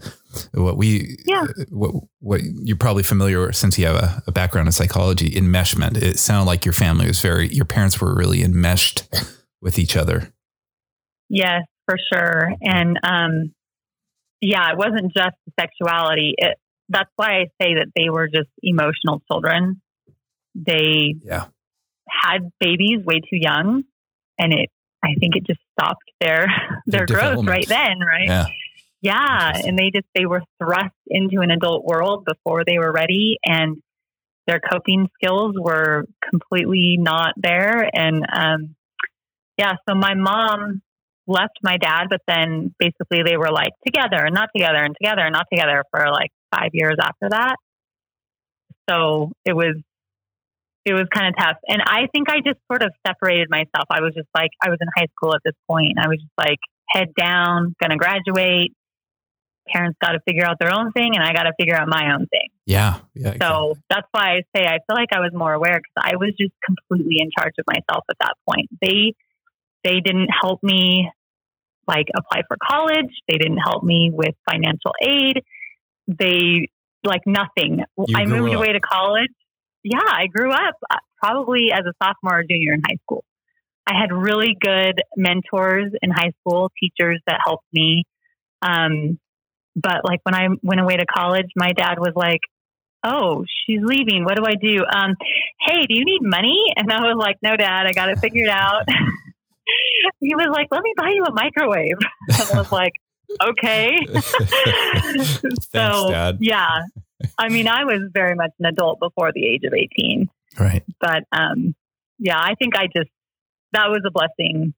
[0.53, 1.47] what we yeah.
[1.71, 5.97] what what you're probably familiar with since you have a, a background in psychology enmeshment
[5.97, 9.09] it sounded like your family was very your parents were really enmeshed
[9.61, 10.33] with each other.
[11.29, 12.55] Yes, for sure.
[12.63, 13.55] And um,
[14.41, 16.35] yeah, it wasn't just sexuality.
[16.37, 19.81] It, that's why I say that they were just emotional children.
[20.55, 21.47] They yeah.
[22.09, 23.85] had babies way too young,
[24.39, 24.71] and it.
[25.01, 26.47] I think it just stopped their
[26.87, 28.27] their, their growth right then, right?
[28.27, 28.47] Yeah.
[29.01, 33.39] Yeah, and they just they were thrust into an adult world before they were ready,
[33.45, 33.81] and
[34.49, 37.89] their coping skills were completely not there.
[37.93, 38.75] And um,
[39.57, 40.83] yeah, so my mom
[41.29, 45.21] left my dad, but then basically they were like together and not together and together
[45.21, 47.57] and not together for like five years after that.
[48.89, 49.77] So it was
[50.85, 51.57] it was kind of tough.
[51.69, 53.85] And I think I just sort of separated myself.
[53.91, 55.99] I was just like I was in high school at this point.
[56.01, 56.59] I was just like
[56.89, 58.73] head down, gonna graduate.
[59.71, 62.15] Parents got to figure out their own thing, and I got to figure out my
[62.15, 62.49] own thing.
[62.65, 63.33] Yeah, yeah.
[63.33, 63.47] Exactly.
[63.47, 66.33] So that's why I say I feel like I was more aware because I was
[66.41, 68.71] just completely in charge of myself at that point.
[68.81, 69.13] They
[69.85, 71.11] they didn't help me
[71.87, 73.13] like apply for college.
[73.29, 75.43] They didn't help me with financial aid.
[76.09, 76.69] They
[77.05, 77.85] like nothing.
[78.07, 78.59] You I moved up.
[78.59, 79.31] away to college.
[79.85, 83.25] Yeah, I grew up uh, probably as a sophomore or junior in high school.
[83.87, 88.05] I had really good mentors in high school, teachers that helped me.
[88.61, 89.19] Um,
[89.77, 92.41] but like when I went away to college, my dad was like,
[93.05, 94.25] "Oh, she's leaving.
[94.25, 94.85] What do I do?
[94.85, 95.15] Um,
[95.61, 98.49] hey, do you need money?" And I was like, "No, Dad, I got it figured
[98.49, 98.85] out."
[100.21, 101.99] he was like, let me buy you a microwave.
[102.29, 102.93] And I was like,
[103.43, 103.97] okay.
[105.73, 106.39] so, Dad.
[106.41, 106.83] yeah.
[107.37, 110.29] I mean, I was very much an adult before the age of 18.
[110.59, 110.85] Right.
[111.01, 111.75] But um,
[112.19, 113.11] yeah, I think I just,
[113.73, 114.75] that was a blessing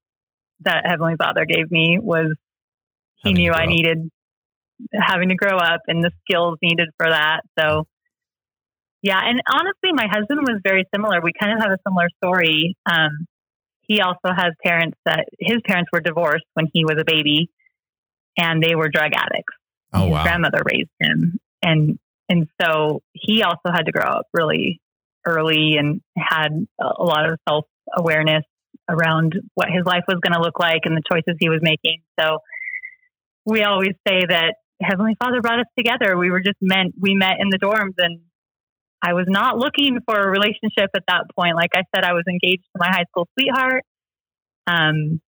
[0.61, 2.35] that Heavenly Father gave me was
[3.17, 4.11] he having knew I needed
[4.93, 7.41] having to grow up and the skills needed for that.
[7.59, 7.87] So,
[9.03, 9.21] yeah.
[9.23, 11.21] And honestly, my husband was very similar.
[11.23, 12.77] We kind of have a similar story.
[12.87, 13.27] Um,
[13.83, 17.51] he also has parents that his parents were divorced when he was a baby
[18.37, 19.55] and they were drug addicts.
[19.93, 20.23] Oh, his wow.
[20.23, 21.39] grandmother raised him.
[21.63, 24.81] And and so he also had to grow up really
[25.27, 26.49] early and had
[26.81, 27.67] a lot of self
[27.97, 28.45] awareness
[28.89, 32.03] around what his life was going to look like and the choices he was making.
[32.19, 32.39] So
[33.45, 36.17] we always say that Heavenly Father brought us together.
[36.17, 38.21] We were just meant, we met in the dorms and
[39.03, 41.57] I was not looking for a relationship at that point.
[41.57, 43.83] Like I said, I was engaged to my high school sweetheart.
[44.67, 45.21] Um,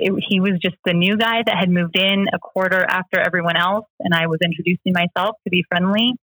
[0.00, 3.56] it, he was just the new guy that had moved in a quarter after everyone
[3.56, 6.14] else, and I was introducing myself to be friendly.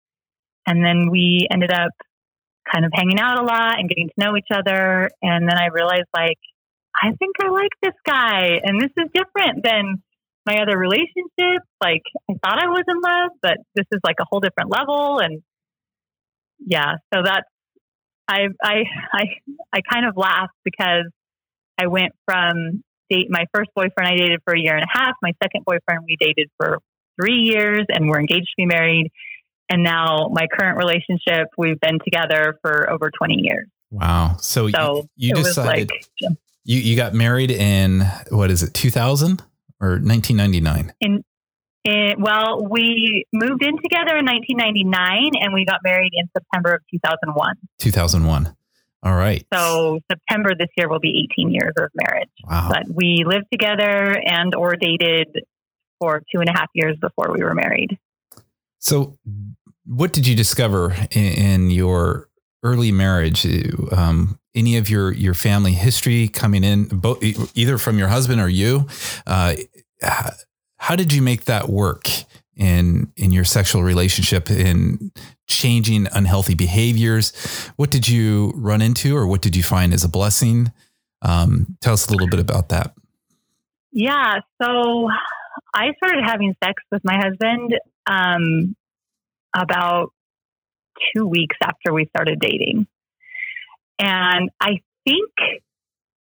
[0.68, 1.92] And then we ended up
[2.72, 5.10] kind of hanging out a lot and getting to know each other.
[5.22, 6.38] And then I realized, like,
[6.96, 10.04] I think I like this guy, and this is different than
[10.46, 11.68] my other relationships.
[11.82, 15.20] Like, I thought I was in love, but this is like a whole different level.
[15.20, 15.42] And
[16.60, 17.48] yeah, so that's
[18.28, 19.24] I I I
[19.74, 21.06] I kind of laughed because
[21.80, 25.16] I went from date my first boyfriend I dated for a year and a half.
[25.22, 26.80] My second boyfriend we dated for
[27.20, 29.12] three years, and we're engaged to be married.
[29.70, 33.68] And now my current relationship, we've been together for over 20 years.
[33.92, 34.38] Wow.
[34.40, 39.42] So, so you, you decided like, you, you got married in what is it, 2000
[39.80, 40.94] or 1999?
[41.02, 41.24] In,
[41.86, 46.82] in, well, we moved in together in 1999 and we got married in September of
[46.92, 47.56] 2001.
[47.80, 48.56] 2001.
[49.02, 49.46] All right.
[49.54, 52.30] So September this year will be 18 years of marriage.
[52.44, 52.70] Wow.
[52.70, 55.28] But we lived together and or dated
[56.00, 57.98] for two and a half years before we were married.
[58.80, 59.18] So
[59.86, 62.30] what did you discover in, in your
[62.64, 63.46] early marriage?
[63.92, 67.24] Um, any of your your family history coming in, both
[67.56, 68.88] either from your husband or you?
[69.26, 69.56] Uh,
[70.78, 72.08] how did you make that work
[72.56, 75.12] in in your sexual relationship in
[75.50, 77.36] changing unhealthy behaviors?
[77.76, 80.72] What did you run into, or what did you find as a blessing?
[81.22, 82.94] Um, tell us a little bit about that.
[83.92, 85.10] Yeah, so
[85.74, 87.74] I started having sex with my husband
[88.08, 88.76] um,
[89.56, 90.14] about
[91.14, 92.88] two weeks after we started dating.
[93.98, 95.32] And I think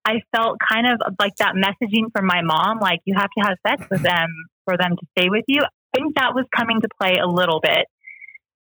[0.04, 3.56] I felt kind of like that messaging from my mom, like you have to have
[3.66, 4.28] sex with them
[4.64, 5.62] for them to stay with you.
[5.62, 7.86] I think that was coming to play a little bit.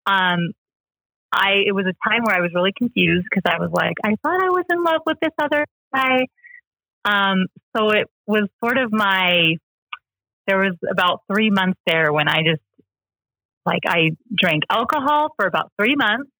[0.06, 0.52] Um,
[1.32, 4.16] I it was a time where I was really confused because I was like, I
[4.22, 6.26] thought I was in love with this other guy.
[7.04, 9.56] Um, so it was sort of my.
[10.46, 12.62] There was about three months there when I just
[13.64, 16.30] like I drank alcohol for about three months.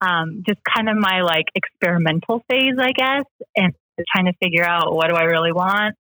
[0.00, 3.24] Um, just kind of my like experimental phase, I guess,
[3.56, 3.74] and
[4.12, 5.94] trying to figure out what do I really want.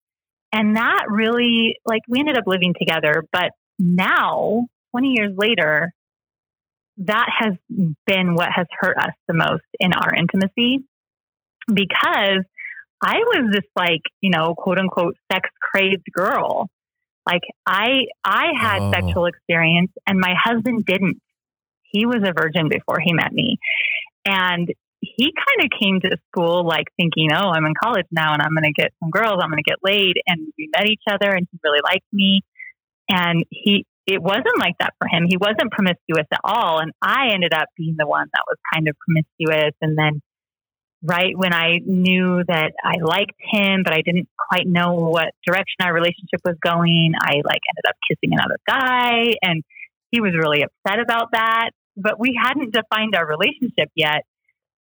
[0.53, 3.25] And that really, like, we ended up living together.
[3.33, 5.93] But now, 20 years later,
[7.01, 7.55] that has
[8.07, 10.85] been what has hurt us the most in our intimacy
[11.73, 12.45] because
[13.03, 16.69] I was this, like, you know, quote unquote, sex crazed girl.
[17.27, 18.93] Like I I had oh.
[18.93, 21.21] sexual experience and my husband didn't.
[21.83, 23.57] He was a virgin before he met me.
[24.25, 24.69] And
[25.01, 28.53] he kind of came to school like thinking, "Oh, I'm in college now and I'm
[28.53, 31.31] going to get some girls, I'm going to get laid." And we met each other
[31.31, 32.43] and he really liked me.
[33.09, 35.27] And he it wasn't like that for him.
[35.29, 38.89] He wasn't promiscuous at all and I ended up being the one that was kind
[38.89, 40.21] of promiscuous and then
[41.03, 45.83] right when I knew that I liked him, but I didn't quite know what direction
[45.83, 49.63] our relationship was going, I like ended up kissing another guy and
[50.11, 51.71] he was really upset about that.
[51.97, 54.23] But we hadn't defined our relationship yet.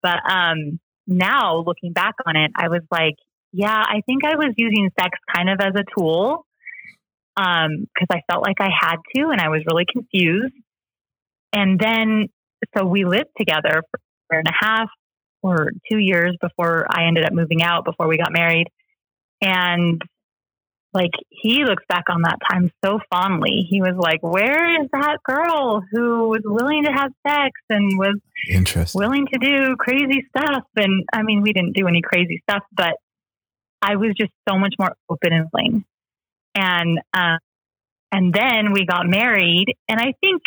[0.02, 3.16] But um, now looking back on it, I was like,
[3.52, 6.46] yeah, I think I was using sex kind of as a tool
[7.36, 10.54] because um, I felt like I had to and I was really confused.
[11.52, 12.30] And then,
[12.78, 14.90] so we lived together for a year and a half
[15.42, 18.68] or two years before I ended up moving out before we got married.
[19.42, 20.02] And
[20.94, 23.66] like he looks back on that time so fondly.
[23.70, 28.16] He was like, Where is that girl who was willing to have sex and was
[28.96, 30.64] willing to do crazy stuff?
[30.76, 32.96] And I mean, we didn't do any crazy stuff, but
[33.82, 35.86] I was just so much more open and willing.
[36.56, 37.38] And uh,
[38.12, 40.44] and then we got married, and I think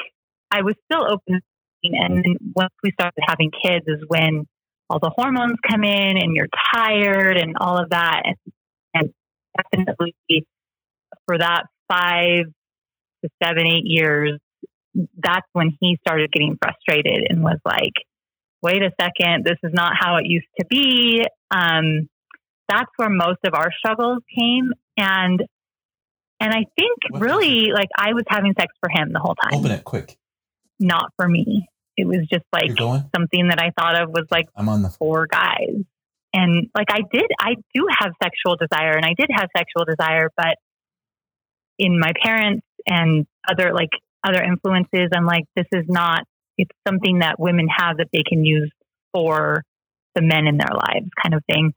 [0.51, 1.41] I was still open.
[1.83, 4.47] And once we started having kids, is when
[4.89, 8.23] all the hormones come in and you're tired and all of that.
[8.95, 9.13] And,
[9.75, 10.15] and definitely
[11.27, 12.45] for that five
[13.25, 14.39] to seven, eight years,
[15.19, 17.93] that's when he started getting frustrated and was like,
[18.63, 21.25] wait a second, this is not how it used to be.
[21.51, 22.09] Um,
[22.69, 24.73] that's where most of our struggles came.
[24.97, 25.43] And
[26.41, 29.55] and I think what really like I was having sex for him the whole time.
[29.55, 30.17] Open it quick.
[30.79, 32.71] Not for me it was just like
[33.15, 35.83] something that I thought of was like I'm on the four guys.
[36.33, 40.31] And like I did, I do have sexual desire and I did have sexual desire,
[40.37, 40.59] but
[41.79, 43.91] in my parents and other like
[44.23, 46.25] other influences, I'm like, this is not,
[46.59, 48.71] it's something that women have that they can use
[49.15, 49.63] for
[50.15, 51.73] the men in their lives kind of thing.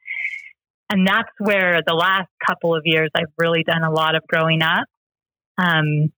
[0.89, 4.61] And that's where the last couple of years I've really done a lot of growing
[4.63, 4.85] up
[5.57, 6.11] um,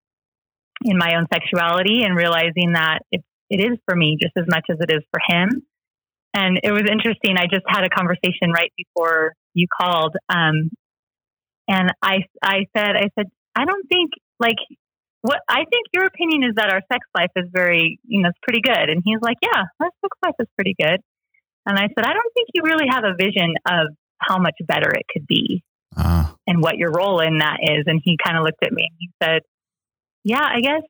[0.83, 4.63] in my own sexuality and realizing that it's it is for me just as much
[4.71, 5.49] as it is for him.
[6.33, 7.35] And it was interesting.
[7.37, 10.15] I just had a conversation right before you called.
[10.29, 10.71] Um,
[11.67, 14.55] and I, I said, I said, I don't think like
[15.21, 18.39] what I think your opinion is that our sex life is very, you know, it's
[18.41, 18.89] pretty good.
[18.89, 21.03] And he's like, yeah, our sex life is pretty good.
[21.65, 24.91] And I said, I don't think you really have a vision of how much better
[24.93, 25.63] it could be
[25.97, 26.25] uh.
[26.47, 27.83] and what your role in that is.
[27.87, 29.41] And he kind of looked at me and he said,
[30.23, 30.83] yeah, I guess,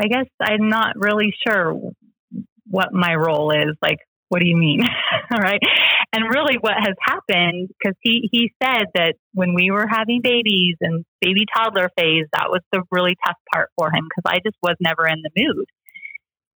[0.00, 1.78] I guess I'm not really sure
[2.68, 3.76] what my role is.
[3.80, 4.80] Like, what do you mean?
[5.32, 5.60] All right.
[6.12, 10.76] And really what has happened, because he, he said that when we were having babies
[10.80, 14.56] and baby toddler phase, that was the really tough part for him because I just
[14.62, 15.66] was never in the mood.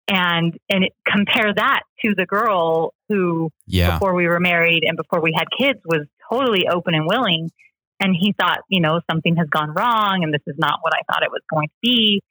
[0.07, 3.93] And, and it, compare that to the girl who, yeah.
[3.93, 7.51] before we were married and before we had kids, was totally open and willing.
[7.99, 11.01] And he thought, you know, something has gone wrong and this is not what I
[11.11, 12.21] thought it was going to be.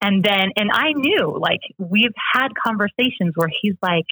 [0.00, 4.06] And then, and I knew, like, we've had conversations where he's like,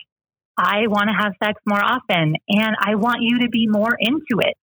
[0.58, 4.40] I want to have sex more often and I want you to be more into
[4.40, 4.54] it.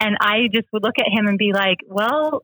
[0.00, 2.42] And I just would look at him and be like, well,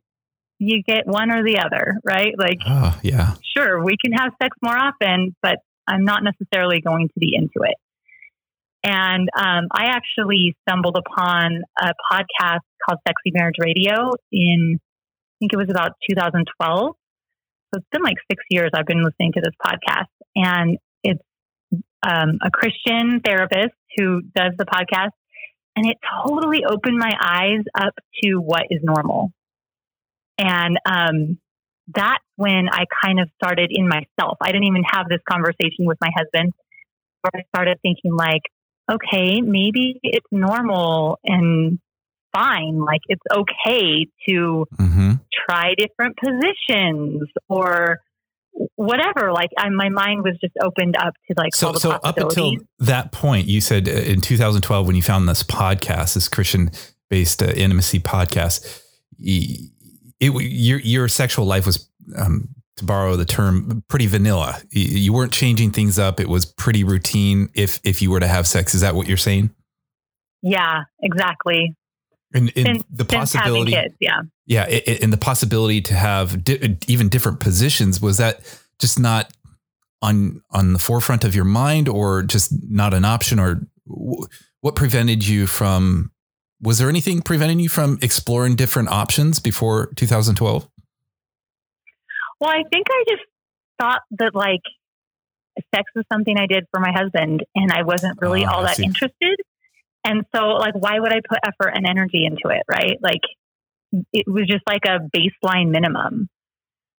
[0.58, 2.32] you get one or the other, right?
[2.38, 3.34] Like, oh, yeah.
[3.56, 7.68] Sure, we can have sex more often, but I'm not necessarily going to be into
[7.68, 7.76] it.
[8.82, 15.52] And um, I actually stumbled upon a podcast called Sexy Marriage Radio in, I think
[15.52, 16.94] it was about 2012.
[17.72, 20.08] So it's been like six years I've been listening to this podcast.
[20.34, 21.22] And it's
[22.02, 25.10] um, a Christian therapist who does the podcast.
[25.76, 29.30] And it totally opened my eyes up to what is normal.
[30.38, 31.38] And um,
[31.94, 34.38] that's when I kind of started in myself.
[34.40, 36.52] I didn't even have this conversation with my husband.
[37.24, 38.42] I started thinking, like,
[38.90, 41.78] okay, maybe it's normal and
[42.32, 42.80] fine.
[42.80, 45.12] Like, it's okay to mm-hmm.
[45.46, 47.98] try different positions or
[48.76, 49.32] whatever.
[49.32, 51.74] Like I, my mind was just opened up to like so.
[51.74, 56.14] so up until that point, you said uh, in 2012 when you found this podcast,
[56.14, 56.70] this Christian
[57.08, 58.82] based uh, intimacy podcast,
[59.18, 59.70] it,
[60.20, 61.88] your your sexual life was.
[62.16, 62.48] Um,
[62.80, 64.60] to borrow the term, pretty vanilla.
[64.70, 66.18] You weren't changing things up.
[66.18, 67.48] It was pretty routine.
[67.54, 69.50] If if you were to have sex, is that what you're saying?
[70.42, 71.76] Yeah, exactly.
[72.32, 77.08] And, and since, the possibility, kids, yeah, yeah, and the possibility to have di- even
[77.08, 78.40] different positions was that
[78.78, 79.32] just not
[80.00, 83.62] on on the forefront of your mind, or just not an option, or
[84.60, 86.12] what prevented you from?
[86.62, 90.68] Was there anything preventing you from exploring different options before 2012?
[92.40, 93.22] Well, I think I just
[93.80, 94.62] thought that like
[95.74, 98.80] sex was something I did for my husband, and I wasn't really uh, all that
[98.80, 99.36] interested.
[100.04, 102.96] And so, like, why would I put effort and energy into it, right?
[103.02, 103.20] Like,
[104.12, 106.28] it was just like a baseline minimum,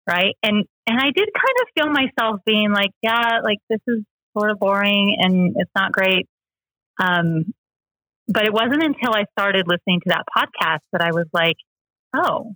[0.08, 0.36] right?
[0.44, 4.04] And and I did kind of feel myself being like, yeah, like this is
[4.38, 6.28] sort of boring and it's not great.
[7.00, 7.54] Um,
[8.28, 11.58] but it wasn't until I started listening to that podcast that I was like,
[12.16, 12.56] oh,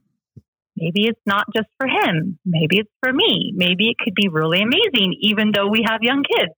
[0.76, 2.40] maybe it's not just for him.
[2.46, 3.54] Maybe it's for me.
[3.56, 6.52] Maybe it could be really amazing, even though we have young kids.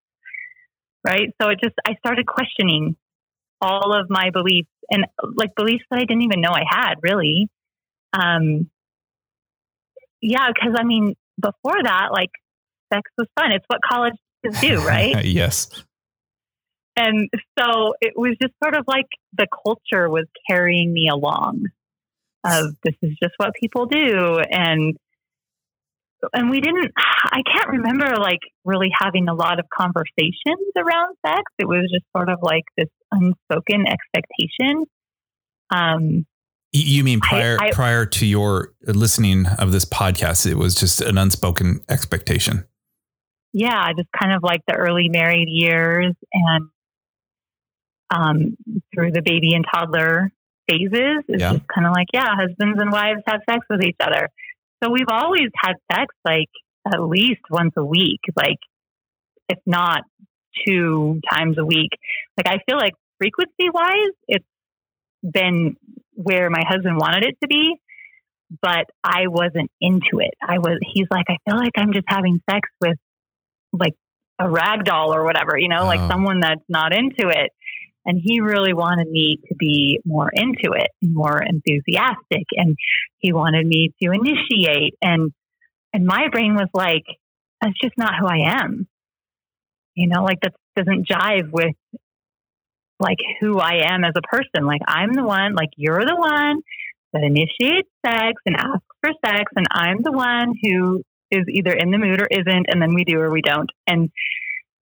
[1.06, 1.30] Right.
[1.42, 2.96] So it just, I started questioning
[3.62, 5.06] all of my beliefs and
[5.36, 7.48] like beliefs that I didn't even know I had really.
[8.14, 8.70] Um,
[10.22, 12.32] yeah, because I mean, before that, like
[12.92, 13.52] sex was fun.
[13.52, 14.16] It's what college
[14.62, 15.24] do, right?
[15.24, 15.70] yes.
[16.96, 21.68] And so it was just sort of like the culture was carrying me along
[22.48, 24.40] of this is just what people do.
[24.52, 24.98] And
[26.34, 26.92] and we didn't
[27.32, 31.44] i can't remember like really having a lot of conversations around sex.
[31.60, 34.86] It was just sort of like this unspoken expectation.
[35.70, 36.26] Um
[36.74, 41.02] you mean prior I, I, prior to your listening of this podcast it was just
[41.02, 42.66] an unspoken expectation?
[43.54, 46.70] Yeah just kind of like the early married years and
[48.10, 48.58] um
[48.94, 50.32] through the baby and toddler
[50.70, 51.54] phases it's yeah.
[51.54, 54.30] just kind of like yeah husbands and wives have sex with each other
[54.84, 56.50] so we've always had sex like
[56.94, 58.60] at least once a week, like
[59.50, 60.04] if not
[60.66, 61.92] two times a week.
[62.38, 64.46] Like I feel like frequency wise, it's
[65.24, 65.76] been
[66.14, 67.76] where my husband wanted it to be,
[68.62, 70.34] but I wasn't into it.
[70.42, 72.98] I was, he's like, I feel like I'm just having sex with
[73.74, 73.94] like
[74.40, 75.86] a rag doll or whatever, you know, oh.
[75.86, 77.52] like someone that's not into it.
[78.08, 82.46] And he really wanted me to be more into it, more enthusiastic.
[82.54, 82.78] And
[83.20, 84.96] he wanted me to initiate.
[85.02, 85.34] And,
[85.94, 87.04] and my brain was like,
[87.62, 88.88] that's just not who I am.
[89.94, 91.76] You know, like that doesn't jive with
[93.00, 94.66] like who I am as a person.
[94.66, 96.62] Like I'm the one, like you're the one
[97.12, 99.52] that initiates sex and asks for sex.
[99.56, 102.68] And I'm the one who is either in the mood or isn't.
[102.70, 103.70] And then we do or we don't.
[103.86, 104.10] And,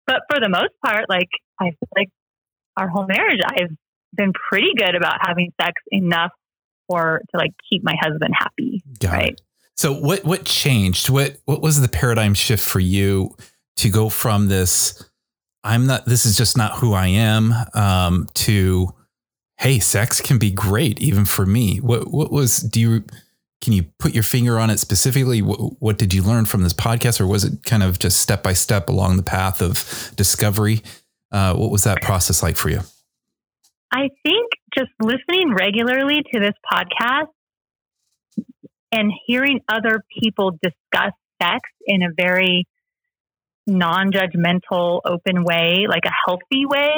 [0.07, 2.09] but for the most part, like I feel like
[2.77, 3.75] our whole marriage, I've
[4.13, 6.31] been pretty good about having sex enough
[6.87, 8.83] for to like keep my husband happy.
[8.99, 9.29] Got right.
[9.29, 9.41] It.
[9.75, 11.09] So what what changed?
[11.09, 13.35] What what was the paradigm shift for you
[13.77, 15.09] to go from this
[15.63, 18.93] I'm not this is just not who I am um, to
[19.57, 21.77] hey, sex can be great even for me.
[21.77, 23.03] What what was do you
[23.61, 25.41] can you put your finger on it specifically?
[25.41, 28.41] What, what did you learn from this podcast or was it kind of just step
[28.41, 30.81] by step along the path of discovery?
[31.31, 32.79] Uh, what was that process like for you?
[33.91, 37.27] I think just listening regularly to this podcast
[38.91, 42.65] and hearing other people discuss sex in a very
[43.67, 46.91] non judgmental, open way, like a healthy way,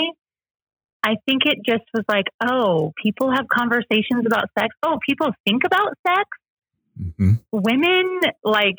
[1.03, 4.75] I think it just was like, oh, people have conversations about sex.
[4.83, 6.29] Oh, people think about sex.
[6.99, 7.31] Mm-hmm.
[7.51, 8.75] Women like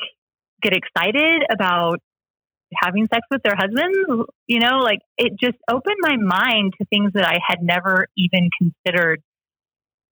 [0.61, 1.99] get excited about
[2.81, 3.97] having sex with their husbands.
[4.47, 8.49] You know, like it just opened my mind to things that I had never even
[8.57, 9.21] considered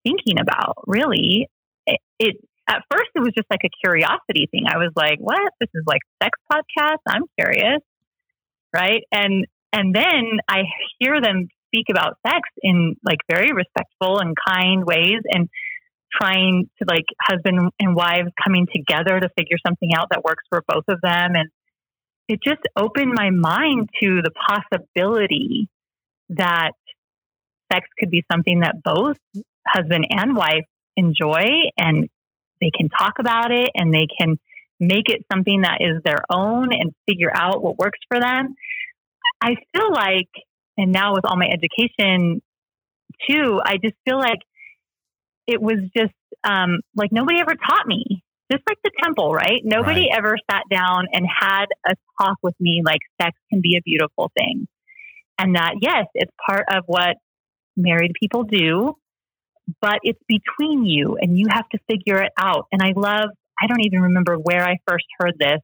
[0.05, 0.85] thinking about.
[0.87, 1.49] Really,
[1.87, 2.37] it, it
[2.69, 4.65] at first it was just like a curiosity thing.
[4.69, 5.53] I was like, "What?
[5.61, 7.01] This is like sex podcast?
[7.09, 7.81] I'm curious."
[8.75, 9.03] Right?
[9.13, 10.63] And and then I
[10.99, 15.49] hear them speak about sex in like very respectful and kind ways and
[16.13, 20.63] trying to like husband and wives coming together to figure something out that works for
[20.69, 21.51] both of them and
[22.29, 25.69] it just opened my mind to the possibility
[26.31, 26.73] that
[27.73, 29.19] sex could be something that both
[29.67, 30.65] husband and wife
[30.97, 31.45] enjoy
[31.77, 32.09] and
[32.61, 34.39] they can talk about it and they can
[34.81, 38.55] make it something that is their own and figure out what works for them.
[39.41, 40.29] I feel like,
[40.77, 42.43] and now with all my education
[43.29, 44.41] too, I just feel like
[45.47, 48.23] it was just um, like nobody ever taught me.
[48.53, 49.63] Just like the temple, right?
[49.65, 50.19] Nobody right.
[50.19, 54.31] ever sat down and had a talk with me like sex can be a beautiful
[54.37, 54.69] thing.
[55.39, 57.17] And that, yes, it's part of what
[57.77, 58.97] married people do,
[59.81, 62.67] but it's between you and you have to figure it out.
[62.71, 63.31] And I love,
[63.61, 65.61] I don't even remember where I first heard this,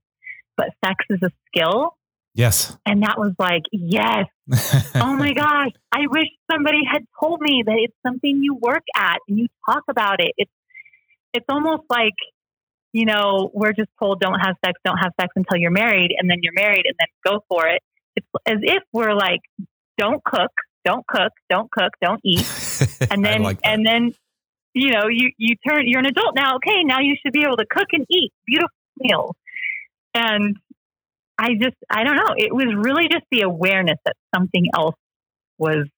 [0.56, 1.96] but sex is a skill.
[2.34, 2.76] Yes.
[2.86, 4.26] And that was like, yes.
[4.94, 5.72] oh my gosh.
[5.92, 9.82] I wish somebody had told me that it's something you work at and you talk
[9.88, 10.32] about it.
[10.36, 10.50] It's
[11.32, 12.14] it's almost like,
[12.92, 16.28] you know, we're just told don't have sex, don't have sex until you're married, and
[16.28, 17.82] then you're married and then go for it.
[18.16, 19.40] It's as if we're like,
[19.96, 20.52] don't cook,
[20.84, 22.46] don't cook, don't cook, don't eat.
[23.10, 24.14] And then like and then
[24.72, 27.56] you know, you you turn you're an adult now, okay, now you should be able
[27.58, 29.34] to cook and eat beautiful meals.
[30.14, 30.56] And
[31.40, 32.34] I just, I don't know.
[32.36, 34.96] It was really just the awareness that something else
[35.58, 35.88] was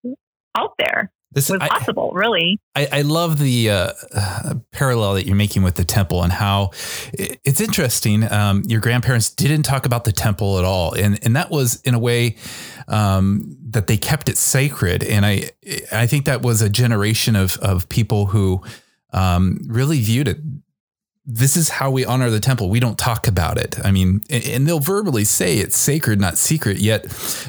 [0.56, 1.10] out there.
[1.32, 2.60] This was possible, really.
[2.74, 6.70] I, I, love the uh, uh, parallel that you're making with the temple and how
[7.14, 8.30] it's interesting.
[8.30, 11.94] Um, your grandparents didn't talk about the temple at all, and and that was in
[11.94, 12.36] a way
[12.88, 15.02] um, that they kept it sacred.
[15.02, 15.50] And I
[15.90, 18.62] I think that was a generation of of people who
[19.12, 20.38] um, really viewed it
[21.24, 22.68] this is how we honor the temple.
[22.68, 23.78] We don't talk about it.
[23.84, 27.04] I mean, and they'll verbally say it's sacred, not secret, yet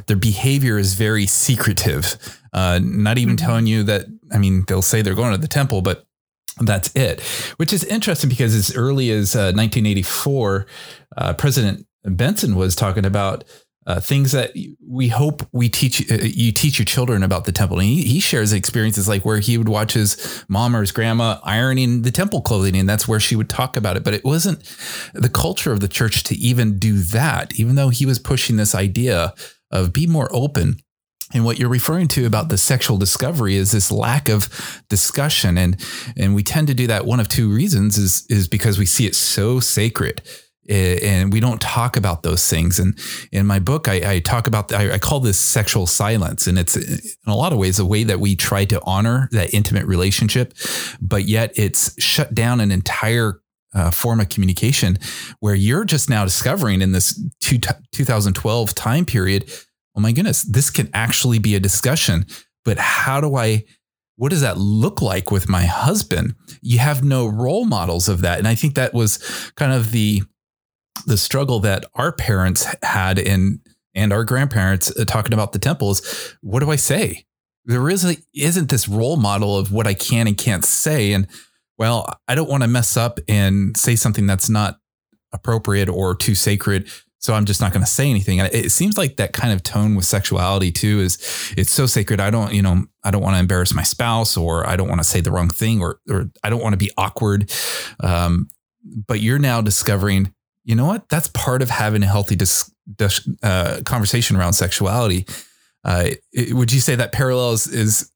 [0.06, 2.16] their behavior is very secretive.
[2.54, 3.46] Uh, not even mm-hmm.
[3.46, 6.06] telling you that, I mean, they'll say they're going to the temple, but
[6.60, 7.22] that's it,
[7.58, 10.68] which is interesting because as early as uh, 1984,
[11.18, 13.44] uh, President Benson was talking about
[13.86, 14.54] uh, things that
[14.88, 17.80] we hope we teach uh, you teach your children about the temple.
[17.80, 21.40] And he, he shares experiences like where he would watch his mom or his grandma
[21.44, 24.04] ironing the temple clothing, and that's where she would talk about it.
[24.04, 24.64] But it wasn't
[25.14, 28.74] the culture of the church to even do that, even though he was pushing this
[28.74, 29.34] idea
[29.72, 30.78] of be more open.
[31.34, 35.58] And what you're referring to about the sexual discovery is this lack of discussion.
[35.58, 35.84] And
[36.16, 39.06] and we tend to do that one of two reasons is is because we see
[39.06, 40.22] it so sacred
[40.70, 42.80] and we don't talk about those things.
[42.80, 42.98] And
[43.32, 46.48] in my book, I, I talk about, I, I, call this sexual silence.
[46.48, 49.54] And it's in a lot of ways a way that we try to honor that
[49.54, 50.54] intimate relationship,
[51.02, 53.42] but yet it's shut down an entire
[53.74, 54.98] uh, form of communication
[55.40, 57.58] where you're just now discovering in this two,
[57.92, 59.52] 2012 time period,
[59.96, 62.26] oh my goodness, this can actually be a discussion.
[62.66, 63.66] But how do I
[64.16, 66.36] what does that look like with my husband?
[66.62, 68.38] You have no role models of that.
[68.38, 70.24] And I think that was kind of the
[71.06, 73.60] the struggle that our parents had in
[73.96, 76.36] and our grandparents uh, talking about the temples.
[76.42, 77.26] What do I say?
[77.66, 81.14] There is a, isn't this role model of what I can and can't say.
[81.14, 81.28] And
[81.78, 84.80] well, I don't want to mess up and say something that's not
[85.32, 86.90] appropriate or too sacred.
[87.24, 88.40] So I'm just not going to say anything.
[88.40, 91.18] And it seems like that kind of tone with sexuality too is
[91.58, 92.20] it's so sacred.
[92.20, 95.00] I don't, you know, I don't want to embarrass my spouse or I don't want
[95.00, 97.52] to say the wrong thing or, or I don't want to be awkward.
[98.02, 98.50] Um,
[99.08, 101.10] but you're now discovering you know what?
[101.10, 105.26] That's part of having a healthy dis, dis, uh, conversation around sexuality.
[105.84, 108.10] Uh, it, would you say that parallels is,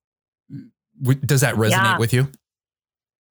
[1.25, 1.97] does that resonate yeah.
[1.97, 2.29] with you?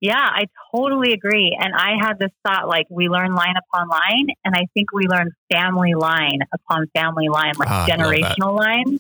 [0.00, 0.44] Yeah, I
[0.74, 1.56] totally agree.
[1.58, 5.06] And I had this thought like we learn line upon line, and I think we
[5.08, 8.98] learn family line upon family line, like ah, generational line.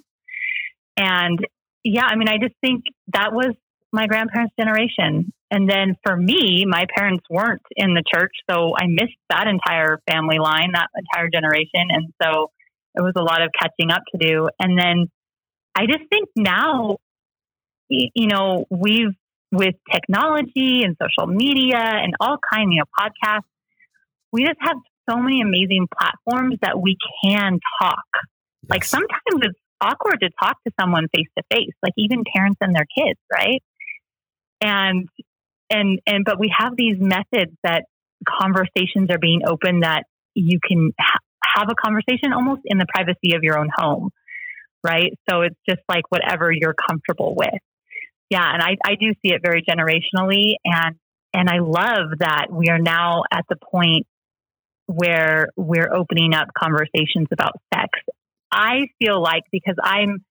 [0.96, 1.38] And
[1.84, 3.54] yeah, I mean, I just think that was
[3.92, 5.32] my grandparents' generation.
[5.50, 10.00] And then for me, my parents weren't in the church, so I missed that entire
[10.10, 11.88] family line, that entire generation.
[11.90, 12.50] And so
[12.94, 14.48] it was a lot of catching up to do.
[14.58, 15.08] And then
[15.74, 16.96] I just think now,
[17.88, 19.14] you know, we've
[19.52, 23.42] with technology and social media and all kinds, you know, podcasts,
[24.32, 24.76] we just have
[25.08, 28.04] so many amazing platforms that we can talk.
[28.14, 28.70] Yes.
[28.70, 32.74] Like sometimes it's awkward to talk to someone face to face, like even parents and
[32.74, 33.62] their kids, right?
[34.60, 35.08] And
[35.70, 37.84] and and but we have these methods that
[38.26, 43.34] conversations are being open that you can ha- have a conversation almost in the privacy
[43.34, 44.10] of your own home,
[44.82, 45.12] right?
[45.28, 47.60] So it's just like whatever you're comfortable with.
[48.30, 50.96] Yeah, and I, I do see it very generationally and
[51.32, 54.06] and I love that we are now at the point
[54.86, 57.88] where we're opening up conversations about sex.
[58.50, 60.24] I feel like because I'm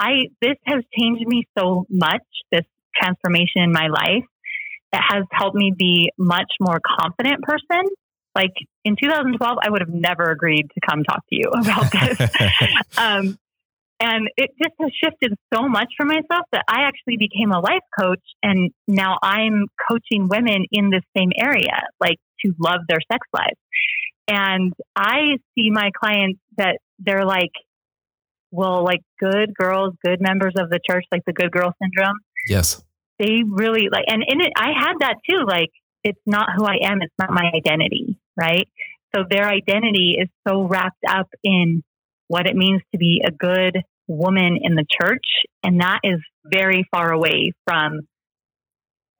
[0.00, 2.64] I this has changed me so much, this
[2.96, 4.24] transformation in my life.
[4.92, 7.84] It has helped me be much more confident person.
[8.34, 12.30] Like in 2012, I would have never agreed to come talk to you about this.
[12.98, 13.38] um,
[14.00, 17.84] and it just has shifted so much for myself that I actually became a life
[17.98, 18.22] coach.
[18.42, 23.58] And now I'm coaching women in this same area, like to love their sex life.
[24.26, 27.52] And I see my clients that they're like,
[28.50, 32.16] well, like good girls, good members of the church, like the good girl syndrome.
[32.48, 32.82] Yes.
[33.18, 35.44] They really like, and in it, I had that too.
[35.46, 35.70] Like,
[36.02, 37.02] it's not who I am.
[37.02, 38.18] It's not my identity.
[38.34, 38.66] Right.
[39.14, 41.82] So their identity is so wrapped up in
[42.28, 45.24] what it means to be a good woman in the church.
[45.62, 48.00] And that is very far away from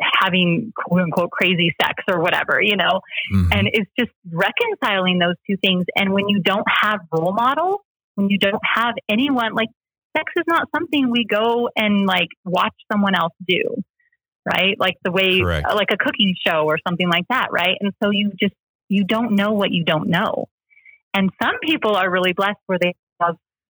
[0.00, 3.00] having quote unquote crazy sex or whatever, you know,
[3.32, 3.52] mm-hmm.
[3.52, 5.84] and it's just reconciling those two things.
[5.94, 7.80] And when you don't have role models,
[8.14, 9.68] when you don't have anyone like
[10.16, 13.82] sex is not something we go and like watch someone else do,
[14.44, 14.76] right?
[14.78, 15.66] Like the way, Correct.
[15.74, 17.76] like a cooking show or something like that, right?
[17.80, 18.54] And so you just,
[18.88, 20.46] you don't know what you don't know.
[21.14, 22.94] And some people are really blessed where they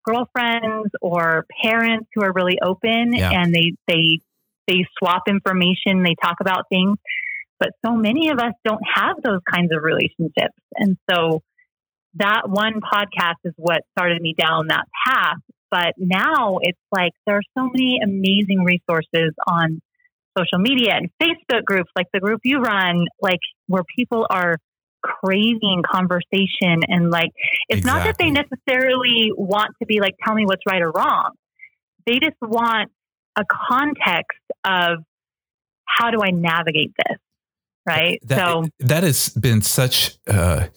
[0.04, 3.30] girlfriends or parents who are really open yeah.
[3.32, 4.20] and they, they
[4.66, 6.96] they swap information, they talk about things.
[7.60, 10.58] But so many of us don't have those kinds of relationships.
[10.74, 11.42] And so
[12.14, 15.38] that one podcast is what started me down that path.
[15.70, 19.80] But now it's like there are so many amazing resources on
[20.36, 24.56] social media and Facebook groups, like the group you run, like where people are
[25.04, 27.30] craving conversation and like
[27.68, 27.84] it's exactly.
[27.84, 31.30] not that they necessarily want to be like tell me what's right or wrong
[32.06, 32.90] they just want
[33.36, 34.98] a context of
[35.86, 37.18] how do I navigate this?
[37.86, 38.18] Right.
[38.24, 40.68] That, so that has been such, uh,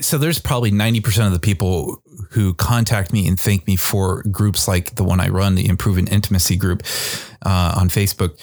[0.00, 4.68] so there's probably 90% of the people who contact me and thank me for groups
[4.68, 6.82] like the one I run, the Improving Intimacy group
[7.44, 8.38] uh, on Facebook,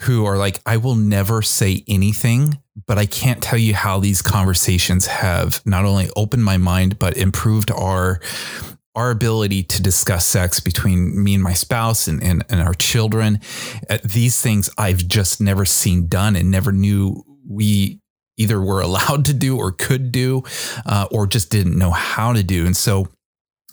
[0.00, 4.22] who are like, I will never say anything, but I can't tell you how these
[4.22, 8.20] conversations have not only opened my mind, but improved our
[8.94, 13.38] our ability to discuss sex between me and my spouse and, and, and our children,
[13.88, 18.00] uh, these things I've just never seen done and never knew we
[18.36, 20.42] either were allowed to do or could do,
[20.84, 22.66] uh, or just didn't know how to do.
[22.66, 23.06] And so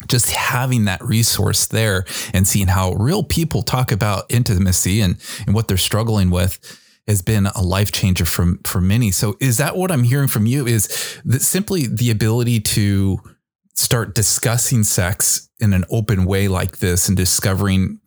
[0.07, 5.55] just having that resource there and seeing how real people talk about intimacy and, and
[5.55, 6.59] what they're struggling with
[7.07, 9.11] has been a life changer for, for many.
[9.11, 13.19] So is that what I'm hearing from you is that simply the ability to
[13.73, 17.99] start discussing sex in an open way like this and discovering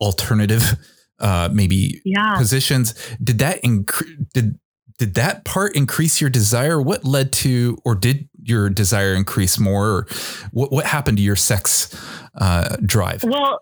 [0.00, 0.76] alternative
[1.20, 2.36] uh maybe yeah.
[2.36, 4.58] positions did that inc- did
[4.98, 9.88] did that part increase your desire what led to or did your desire increase more
[9.88, 10.06] or
[10.52, 11.94] what what happened to your sex
[12.40, 13.60] uh drive well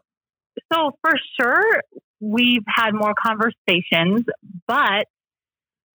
[0.72, 1.80] so for sure
[2.20, 4.24] we've had more conversations
[4.66, 5.06] but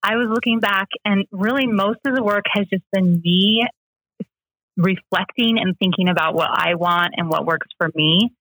[0.04, 3.66] I was looking back and really most of the work has just been me
[4.78, 8.32] reflecting and thinking about what I want and what works for me.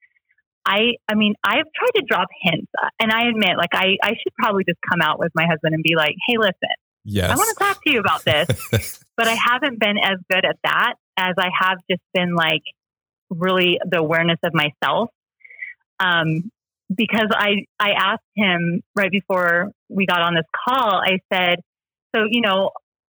[0.64, 2.70] I, I mean, I've tried to drop hints,
[3.00, 5.82] and I admit, like, I, I should probably just come out with my husband and
[5.82, 6.74] be like, "Hey, listen,
[7.06, 10.44] yes, I want to talk to you about this," but I haven't been as good
[10.44, 12.62] at that as I have just been like
[13.30, 15.10] really the awareness of myself.
[15.98, 16.50] Um,
[16.94, 21.00] because I, I asked him right before we got on this call.
[21.02, 21.60] I said,
[22.14, 22.70] "So, you know,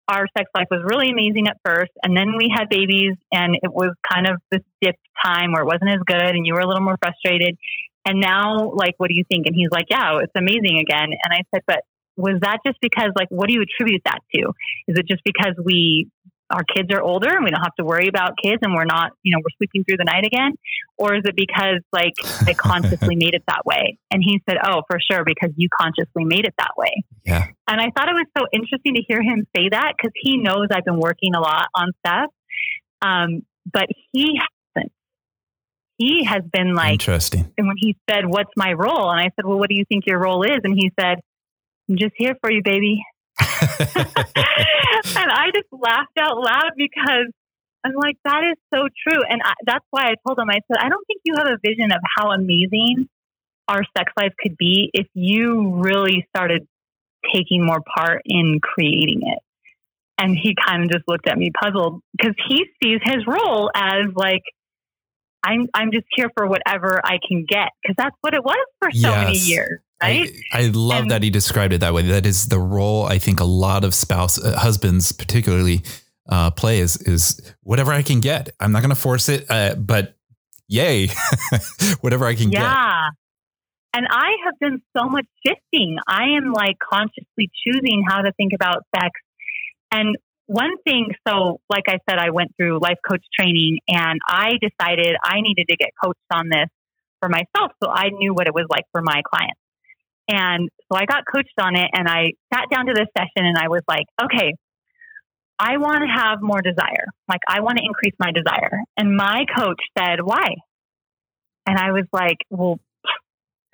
[0.07, 3.71] our sex life was really amazing at first and then we had babies and it
[3.71, 6.67] was kind of this dip time where it wasn't as good and you were a
[6.67, 7.57] little more frustrated
[8.05, 11.31] and now like what do you think and he's like yeah it's amazing again and
[11.31, 11.83] i said but
[12.15, 14.51] was that just because like what do you attribute that to
[14.87, 16.09] is it just because we
[16.53, 19.11] our kids are older and we don't have to worry about kids and we're not,
[19.23, 20.53] you know, we're sleeping through the night again?
[20.97, 22.13] Or is it because like
[22.45, 23.97] I consciously made it that way?
[24.11, 27.03] And he said, Oh, for sure, because you consciously made it that way.
[27.25, 27.47] Yeah.
[27.67, 30.67] And I thought it was so interesting to hear him say that because he knows
[30.71, 32.29] I've been working a lot on stuff.
[33.01, 33.41] Um,
[33.71, 34.39] but he
[34.75, 34.91] hasn't.
[35.97, 37.51] he has been like interesting.
[37.57, 40.05] And when he said, "What's my role?" and I said, "Well, what do you think
[40.05, 41.19] your role is?" and he said,
[41.89, 43.03] "I'm just here for you, baby."
[43.39, 47.31] and I just laughed out loud because
[47.83, 49.21] I'm like, that is so true.
[49.27, 51.57] And I, that's why I told him, I said, I don't think you have a
[51.61, 53.09] vision of how amazing
[53.67, 56.67] our sex life could be if you really started
[57.33, 59.39] taking more part in creating it.
[60.17, 64.13] And he kind of just looked at me puzzled because he sees his role as
[64.15, 64.43] like,
[65.45, 68.91] I'm I'm just here for whatever I can get because that's what it was for
[68.91, 69.25] so yes.
[69.25, 69.79] many years.
[70.03, 70.31] Right?
[70.51, 72.03] I, I love and, that he described it that way.
[72.03, 75.83] That is the role I think a lot of spouse uh, husbands particularly
[76.29, 78.49] uh, play is is whatever I can get.
[78.59, 80.15] I'm not going to force it, uh, but
[80.67, 81.09] yay,
[82.01, 82.59] whatever I can yeah.
[82.59, 82.69] get.
[82.69, 83.09] Yeah.
[83.95, 85.97] And I have done so much shifting.
[86.07, 89.11] I am like consciously choosing how to think about sex.
[89.91, 94.53] And one thing, so like I said, I went through life coach training and I
[94.59, 96.69] decided I needed to get coached on this
[97.21, 97.71] for myself.
[97.83, 99.59] So I knew what it was like for my clients.
[100.27, 103.57] And so I got coached on it and I sat down to this session and
[103.57, 104.53] I was like, okay,
[105.59, 107.07] I want to have more desire.
[107.29, 108.81] Like, I want to increase my desire.
[108.97, 110.55] And my coach said, Why?
[111.65, 112.79] And I was like, Well,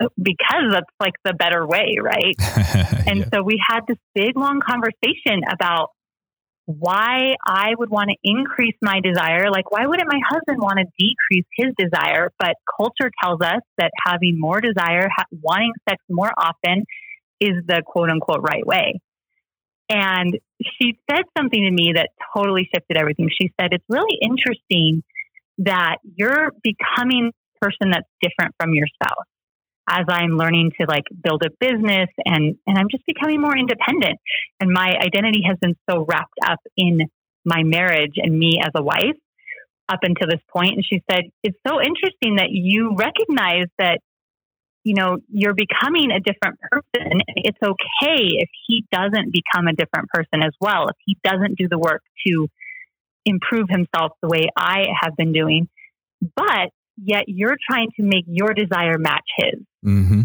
[0.00, 2.36] because that's like the better way, right?
[3.06, 3.28] and yeah.
[3.34, 5.88] so we had this big, long conversation about
[6.78, 9.50] why I would want to increase my desire.
[9.50, 12.32] Like, why wouldn't my husband want to decrease his desire?
[12.38, 16.84] But culture tells us that having more desire, ha- wanting sex more often,
[17.40, 19.00] is the quote unquote right way.
[19.88, 23.28] And she said something to me that totally shifted everything.
[23.40, 25.02] She said, It's really interesting
[25.58, 29.26] that you're becoming a person that's different from your spouse
[29.90, 34.20] as I'm learning to like build a business and, and I'm just becoming more independent.
[34.60, 37.00] And my identity has been so wrapped up in
[37.44, 39.16] my marriage and me as a wife
[39.88, 40.74] up until this point.
[40.76, 43.98] And she said, It's so interesting that you recognize that
[44.82, 47.20] you know, you're becoming a different person.
[47.36, 51.68] It's okay if he doesn't become a different person as well, if he doesn't do
[51.68, 52.48] the work to
[53.26, 55.68] improve himself the way I have been doing.
[56.34, 56.70] But
[57.02, 59.60] yet you're trying to make your desire match his.
[59.84, 60.20] Mm-hmm.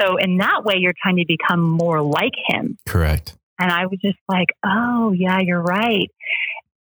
[0.00, 2.76] So in that way, you're trying to become more like him.
[2.86, 3.36] Correct.
[3.58, 6.10] And I was just like, oh yeah, you're right.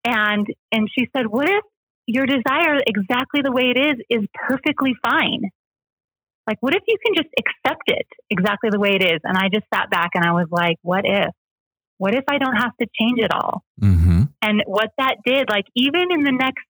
[0.03, 1.63] And and she said, what if
[2.05, 5.51] your desire exactly the way it is is perfectly fine?
[6.47, 9.19] like, what if you can just accept it exactly the way it is?
[9.23, 11.29] And I just sat back and I was like, what if?
[11.97, 13.63] What if I don't have to change it all?
[13.81, 14.23] Mm-hmm.
[14.41, 16.63] And what that did, like, even in the next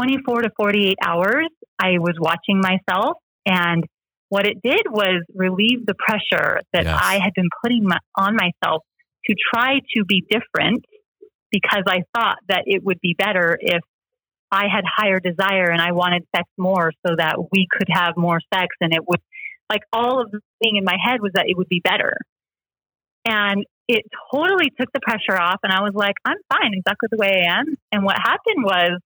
[0.00, 1.48] 24 to 48 hours,
[1.78, 3.18] I was watching myself.
[3.46, 3.84] And
[4.28, 7.00] what it did was relieve the pressure that yes.
[7.00, 8.82] I had been putting my, on myself
[9.26, 10.84] to try to be different
[11.50, 13.80] because I thought that it would be better if
[14.50, 18.40] I had higher desire and I wanted sex more so that we could have more
[18.52, 19.20] sex and it would
[19.70, 22.16] like all of the thing in my head was that it would be better.
[23.26, 27.18] And it totally took the pressure off and I was like, I'm fine exactly the
[27.18, 27.74] way I am.
[27.92, 29.00] And what happened was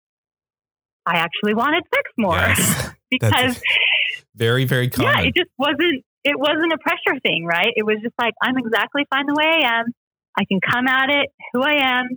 [1.06, 3.60] I actually wanted sex more yes, because
[4.34, 5.12] very, very common.
[5.12, 7.72] Yeah, it just wasn't it wasn't a pressure thing, right?
[7.74, 9.86] It was just like I'm exactly fine the way I am.
[10.38, 12.08] I can come at it who I am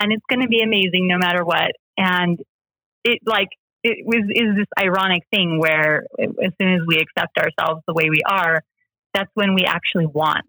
[0.00, 1.72] and it's going to be amazing no matter what.
[1.96, 2.38] And
[3.04, 3.48] it like
[3.82, 8.10] it was is this ironic thing where as soon as we accept ourselves the way
[8.10, 8.62] we are,
[9.14, 10.44] that's when we actually want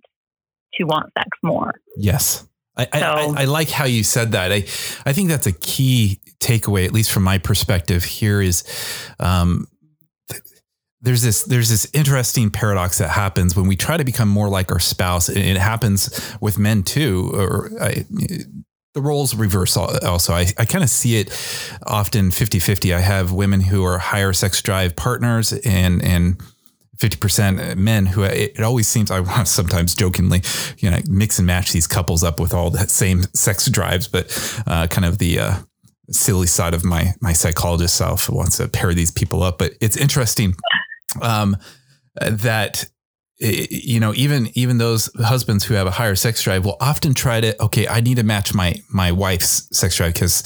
[0.76, 1.72] to want sex more.
[1.96, 2.46] Yes.
[2.78, 4.52] I, so, I, I, like how you said that.
[4.52, 4.58] I,
[5.06, 8.64] I think that's a key takeaway, at least from my perspective here is,
[9.20, 9.68] um,
[11.02, 14.72] there's this there's this interesting paradox that happens when we try to become more like
[14.72, 18.04] our spouse and it happens with men too or I,
[18.98, 20.34] the roles reverse also.
[20.34, 21.30] I, I kind of see it
[21.86, 22.96] often 50 50.
[22.96, 26.42] I have women who are higher sex drive partners and, and,
[27.00, 30.42] 50% men who it always seems I want sometimes jokingly,
[30.80, 34.62] you know, mix and match these couples up with all that same sex drives, but
[34.66, 35.56] uh, kind of the uh,
[36.10, 39.58] silly side of my my psychologist self wants to pair these people up.
[39.58, 40.56] But it's interesting
[41.22, 41.58] um,
[42.20, 42.86] that
[43.40, 47.40] you know even even those husbands who have a higher sex drive will often try
[47.40, 50.42] to okay i need to match my my wife's sex drive because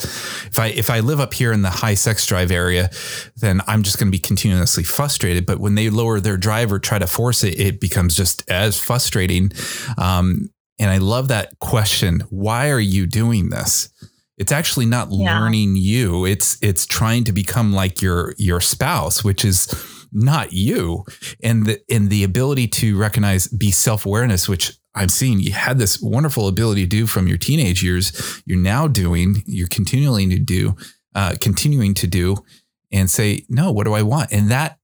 [0.45, 2.89] if i if i live up here in the high sex drive area
[3.37, 5.45] then i'm just going to be continuously frustrated.
[5.45, 8.79] But when they lower their drive or try to force it it becomes just as
[8.79, 9.51] frustrating.
[9.97, 13.89] Um, and i love that question why are you doing this?
[14.37, 15.39] It's actually not yeah.
[15.39, 16.25] learning you.
[16.25, 19.67] It's it's trying to become like your your spouse which is
[20.11, 21.05] not you.
[21.41, 26.01] And the and the ability to recognize, be self-awareness, which I'm seeing you had this
[26.01, 30.75] wonderful ability to do from your teenage years, you're now doing, you're continually to do,
[31.15, 32.43] uh, continuing to do.
[32.91, 34.31] and say, no, what do I want?
[34.31, 34.77] And that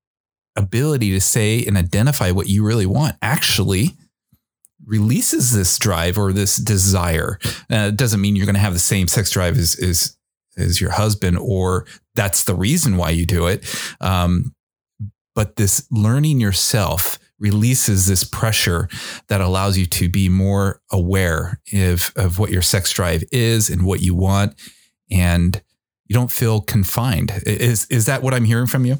[0.55, 3.91] ability to say and identify what you really want actually
[4.85, 7.39] releases this drive or this desire.
[7.71, 10.17] Uh, it doesn't mean you're going to have the same sex drive as, as,
[10.57, 13.65] as your husband, or that's the reason why you do it.
[13.99, 14.53] Um,
[15.37, 18.89] but this learning yourself releases this pressure
[19.27, 23.85] that allows you to be more aware of, of what your sex drive is and
[23.85, 24.55] what you want.
[25.11, 25.61] And
[26.07, 27.31] you don't feel confined.
[27.45, 28.97] Is, is that what I'm hearing from you?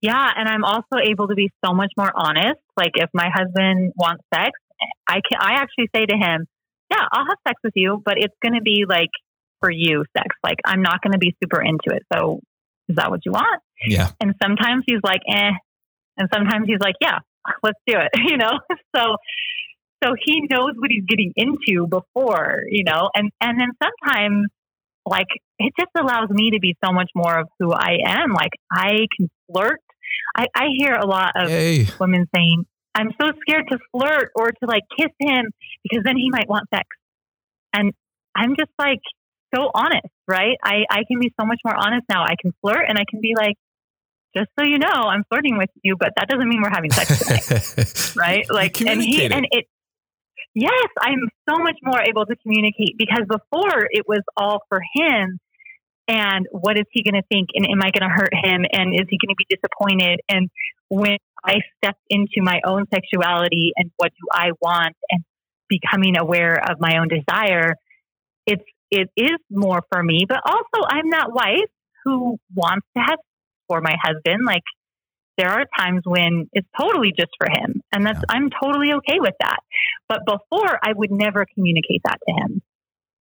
[0.00, 0.30] Yeah.
[0.34, 2.60] And I'm also able to be so much more honest.
[2.74, 4.52] Like if my husband wants sex,
[5.06, 6.46] I can, I actually say to him,
[6.90, 9.10] yeah, I'll have sex with you, but it's going to be like
[9.60, 10.28] for you sex.
[10.42, 12.04] Like I'm not going to be super into it.
[12.14, 12.40] So
[12.88, 13.60] is that what you want?
[13.86, 14.10] Yeah.
[14.20, 15.52] And sometimes he's like, eh.
[16.16, 17.18] And sometimes he's like, yeah,
[17.62, 18.10] let's do it.
[18.28, 18.58] You know?
[18.96, 19.16] So,
[20.02, 24.48] so he knows what he's getting into before, you know, and, and then sometimes
[25.08, 25.26] like
[25.58, 28.32] it just allows me to be so much more of who I am.
[28.32, 29.80] Like I can flirt.
[30.36, 31.86] I, I hear a lot of hey.
[31.98, 32.64] women saying,
[32.94, 35.50] I'm so scared to flirt or to like kiss him
[35.82, 36.86] because then he might want sex.
[37.72, 37.92] And
[38.36, 39.00] I'm just like
[39.54, 40.56] so honest, right?
[40.62, 42.22] I, I can be so much more honest now.
[42.22, 43.56] I can flirt and I can be like,
[44.36, 47.18] just so you know, I'm flirting with you, but that doesn't mean we're having sex
[47.18, 48.12] tonight.
[48.16, 48.46] right?
[48.50, 49.66] Like and he and it
[50.54, 55.38] yes, I'm so much more able to communicate because before it was all for him
[56.06, 58.94] and what is he going to think and am I going to hurt him and
[58.94, 60.48] is he going to be disappointed and
[60.88, 65.22] when I stepped into my own sexuality and what do I want and
[65.68, 67.74] becoming aware of my own desire,
[68.46, 70.24] it's it is more for me.
[70.26, 71.70] But also, I'm that wife
[72.04, 73.18] who wants to have
[73.68, 74.44] for my husband.
[74.46, 74.64] Like
[75.36, 79.34] there are times when it's totally just for him, and that's I'm totally okay with
[79.40, 79.58] that.
[80.08, 82.62] But before, I would never communicate that to him.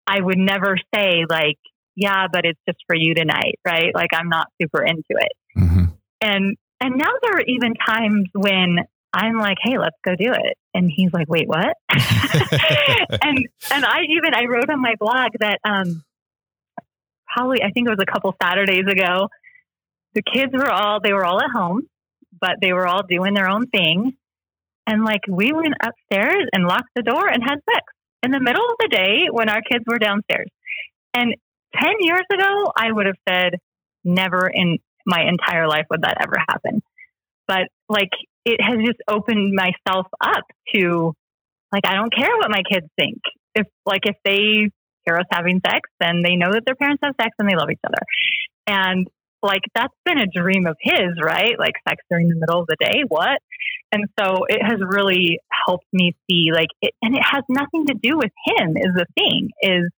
[0.07, 1.59] I would never say like,
[1.97, 3.95] "Yeah, but it's just for you tonight," right?
[3.95, 5.33] Like I'm not super into it.
[5.59, 5.85] Mm-hmm.
[6.21, 8.79] And and now there are even times when
[9.15, 10.59] I'm like, hey, let's go do it.
[10.75, 11.77] And he's like, wait, what?
[11.89, 16.03] and and I even I wrote on my blog that um
[17.33, 19.29] probably I think it was a couple Saturdays ago,
[20.15, 21.83] the kids were all they were all at home,
[22.41, 24.13] but they were all doing their own thing.
[24.87, 27.85] And like we went upstairs and locked the door and had sex
[28.23, 30.49] in the middle of the day when our kids were downstairs.
[31.15, 31.35] And
[31.77, 33.59] 10 years ago, I would have said,
[34.05, 36.83] never in my entire life would that ever happen.
[37.47, 38.11] But like
[38.45, 40.45] it has just opened myself up
[40.75, 41.15] to
[41.73, 43.19] like I don't care what my kids think.
[43.55, 44.71] If like if they
[45.05, 47.71] hear us having sex, then they know that their parents have sex and they love
[47.71, 48.03] each other.
[48.67, 49.07] And
[49.45, 51.59] like that's been a dream of his, right?
[51.59, 53.39] Like sex during the middle of the day, what?
[53.93, 57.95] And so it has really helped me see like it and it has nothing to
[57.95, 59.91] do with him is the thing is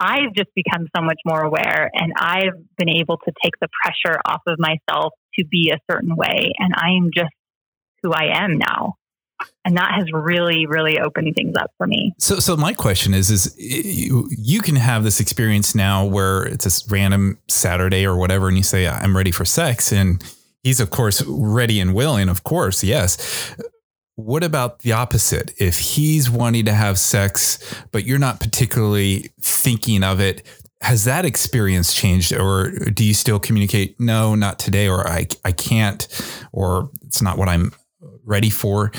[0.00, 4.20] I've just become so much more aware and I've been able to take the pressure
[4.24, 6.52] off of myself to be a certain way.
[6.58, 7.32] And I am just
[8.02, 8.94] who I am now.
[9.64, 12.14] And that has really, really opened things up for me.
[12.18, 16.66] So, so my question is, is you, you can have this experience now where it's
[16.66, 19.92] a random Saturday or whatever, and you say, I'm ready for sex.
[19.92, 20.22] And
[20.62, 22.82] he's of course ready and willing, of course.
[22.82, 23.54] Yes.
[24.16, 25.52] What about the opposite?
[25.58, 27.58] If he's wanting to have sex,
[27.92, 30.44] but you're not particularly thinking of it,
[30.80, 35.50] has that experience changed or do you still communicate no not today or i, I
[35.50, 36.06] can't
[36.52, 37.72] or it's not what i'm
[38.24, 38.92] ready for?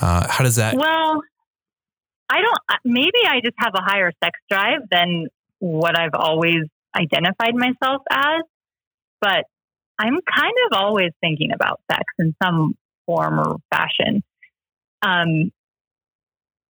[0.00, 1.20] Uh, how does that well
[2.28, 5.26] i don't maybe i just have a higher sex drive than
[5.58, 6.64] what i've always
[6.96, 8.42] identified myself as
[9.20, 9.44] but
[9.98, 12.74] i'm kind of always thinking about sex in some
[13.06, 14.22] form or fashion.
[15.00, 15.52] Um,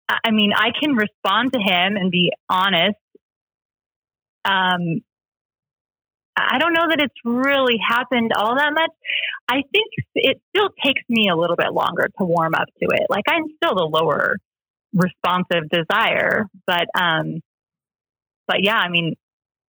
[0.09, 2.99] I mean, I can respond to him and be honest
[4.45, 5.01] um,
[6.37, 8.91] I don't know that it's really happened all that much.
[9.49, 13.07] I think it still takes me a little bit longer to warm up to it.
[13.09, 14.37] Like I'm still the lower
[14.93, 17.41] responsive desire, but um,
[18.47, 19.15] but yeah, I mean,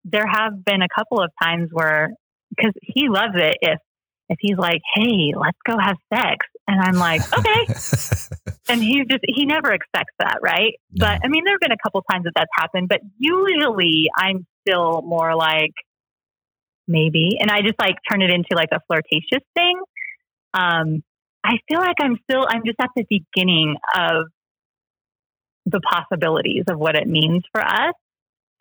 [0.03, 2.11] there have been a couple of times where
[2.49, 3.79] because he loves it if
[4.29, 7.65] if he's like, "Hey, let's go have sex," and I'm like, "Okay,"
[8.69, 10.73] and he just he never expects that, right?
[10.91, 11.05] No.
[11.05, 14.45] But I mean, there have been a couple times that that's happened, but usually I'm
[14.67, 15.73] still more like
[16.91, 19.79] maybe, and I just like turn it into like a flirtatious thing.
[20.53, 21.03] Um,
[21.43, 24.27] I feel like I'm still I'm just at the beginning of
[25.65, 27.93] the possibilities of what it means for us.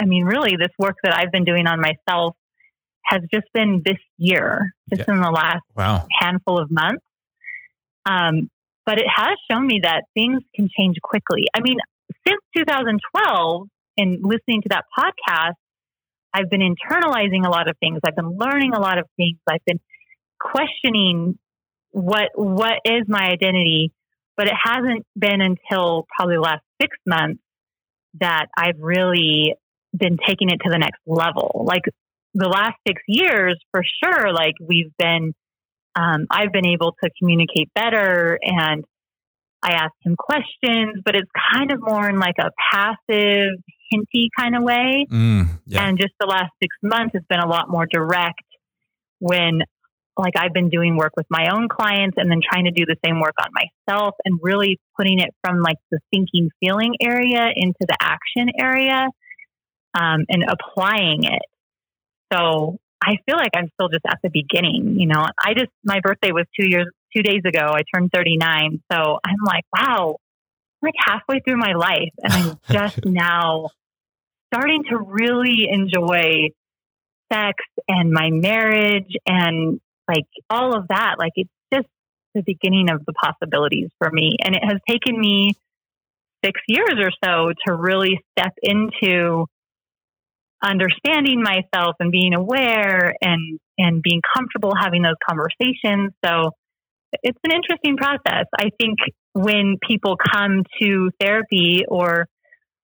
[0.01, 2.37] I mean, really, this work that I've been doing on myself
[3.05, 5.14] has just been this year, just yeah.
[5.14, 6.07] in the last wow.
[6.20, 7.05] handful of months.
[8.07, 8.49] Um,
[8.87, 11.45] but it has shown me that things can change quickly.
[11.55, 11.78] I mean,
[12.26, 13.68] since 2012
[13.99, 15.55] and listening to that podcast,
[16.33, 18.01] I've been internalizing a lot of things.
[18.05, 19.39] I've been learning a lot of things.
[19.49, 19.81] I've been
[20.39, 21.39] questioning
[21.91, 23.93] what what is my identity,
[24.37, 27.43] but it hasn't been until probably the last six months
[28.20, 29.55] that I've really
[29.97, 31.64] been taking it to the next level.
[31.66, 31.83] Like
[32.35, 35.35] the last six years, for sure, like we've been,
[35.97, 38.85] um, I've been able to communicate better and
[39.63, 43.53] I ask him questions, but it's kind of more in like a passive,
[43.91, 45.07] hinty kind of way.
[45.11, 45.87] Mm, yeah.
[45.87, 48.43] And just the last six months has been a lot more direct
[49.19, 49.61] when
[50.17, 52.97] like I've been doing work with my own clients and then trying to do the
[53.05, 57.81] same work on myself and really putting it from like the thinking feeling area into
[57.81, 59.09] the action area
[59.95, 61.43] um, and applying it.
[62.33, 64.97] So I feel like I'm still just at the beginning.
[64.99, 67.73] You know, I just, my birthday was two years, two days ago.
[67.75, 68.83] I turned 39.
[68.93, 70.17] So I'm like, wow,
[70.83, 72.13] I'm like halfway through my life.
[72.23, 73.71] And I'm just now
[74.53, 76.51] starting to really enjoy
[77.33, 81.17] sex and my marriage and like all of that.
[81.19, 81.87] Like it's just
[82.35, 84.37] the beginning of the possibilities for me.
[84.43, 85.55] And it has taken me
[86.45, 89.47] six years or so to really step into
[90.63, 96.13] understanding myself and being aware and and being comfortable having those conversations.
[96.25, 96.53] So
[97.23, 98.47] it's an interesting process.
[98.59, 98.99] I think
[99.35, 102.27] when people come to therapy or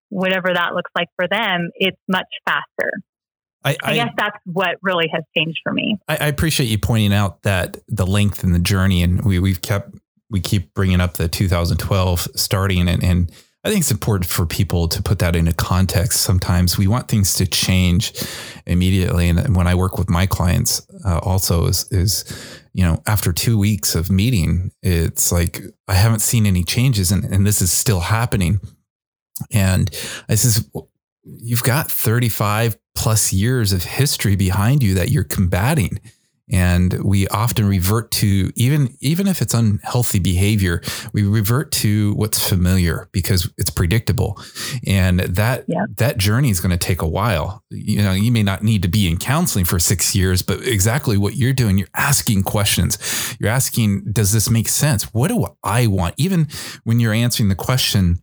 [0.09, 2.91] whatever that looks like for them, it's much faster.
[3.64, 5.99] I, I, I, guess that's what really has changed for me.
[6.07, 9.61] I, I, appreciate you pointing out that the length and the journey, and we we've
[9.61, 9.93] kept
[10.31, 13.33] we keep bringing up the 2012 starting, and, and
[13.64, 16.20] I think it's important for people to put that into context.
[16.20, 18.12] Sometimes we want things to change
[18.66, 22.24] immediately, and when I work with my clients, uh, also is is
[22.77, 27.24] you know after two weeks of meeting, it's like I haven't seen any changes, and,
[27.24, 28.61] and this is still happening.
[29.51, 29.89] And
[30.29, 30.68] I says,
[31.22, 36.01] you've got 35 plus years of history behind you that you're combating
[36.53, 40.80] and we often revert to even even if it's unhealthy behavior
[41.12, 44.40] we revert to what's familiar because it's predictable
[44.86, 45.86] and that yeah.
[45.97, 48.88] that journey is going to take a while you know you may not need to
[48.88, 53.51] be in counseling for 6 years but exactly what you're doing you're asking questions you're
[53.51, 56.47] asking does this make sense what do i want even
[56.84, 58.22] when you're answering the question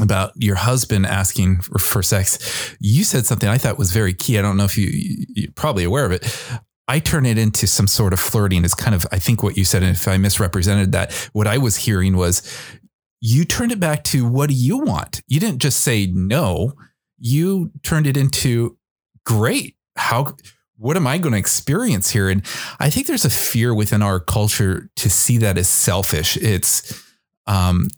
[0.00, 4.36] about your husband asking for, for, sex, you said something I thought was very key.
[4.38, 6.24] I don't know if you, you're probably aware of it.
[6.86, 9.64] I turn it into some sort of flirting is kind of, I think what you
[9.64, 12.42] said, and if I misrepresented that, what I was hearing was
[13.20, 15.22] you turned it back to what do you want?
[15.26, 16.74] You didn't just say no.
[17.18, 18.76] You turned it into
[19.24, 19.76] great.
[19.96, 20.36] How,
[20.76, 22.28] what am I going to experience here?
[22.28, 22.44] And
[22.78, 26.36] I think there's a fear within our culture to see that as selfish.
[26.36, 27.02] It's,
[27.46, 27.88] um,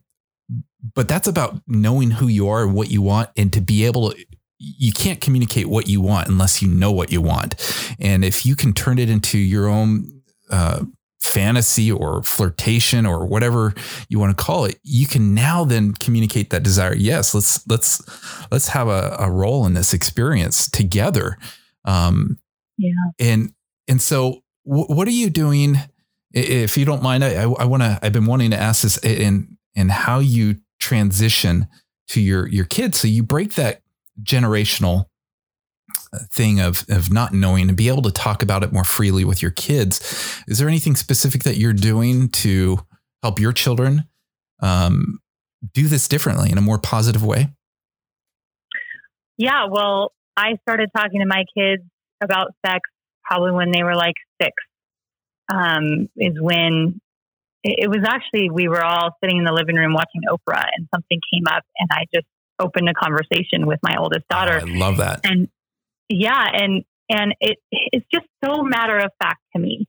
[0.94, 4.10] but that's about knowing who you are and what you want and to be able
[4.12, 4.26] to
[4.58, 7.54] you can't communicate what you want unless you know what you want.
[8.00, 10.84] And if you can turn it into your own uh,
[11.20, 13.74] fantasy or flirtation or whatever
[14.08, 16.94] you want to call it, you can now then communicate that desire.
[16.94, 18.02] Yes, let's let's
[18.50, 21.36] let's have a, a role in this experience together.
[21.84, 22.38] Um,
[22.78, 22.92] yeah.
[23.18, 23.52] And
[23.88, 25.76] and so, w- what are you doing?
[26.32, 27.98] If you don't mind, I, I, want to.
[28.02, 31.66] I've been wanting to ask this and and how you transition
[32.08, 33.00] to your your kids.
[33.00, 33.80] So you break that
[34.22, 35.06] generational
[36.12, 39.24] uh, thing of of not knowing and be able to talk about it more freely
[39.24, 40.42] with your kids.
[40.48, 42.78] Is there anything specific that you're doing to
[43.22, 44.04] help your children
[44.60, 45.20] um,
[45.74, 47.48] do this differently in a more positive way?
[49.38, 51.82] Yeah, well, I started talking to my kids
[52.22, 52.80] about sex
[53.24, 54.54] probably when they were like six.
[55.48, 57.00] Um, is when
[57.62, 61.20] it was actually we were all sitting in the living room watching Oprah, and something
[61.32, 62.26] came up, and I just
[62.58, 64.60] opened a conversation with my oldest ah, daughter.
[64.62, 65.20] Oh, I love that.
[65.24, 65.48] And
[66.08, 69.86] yeah, and and it it's just so matter of fact to me.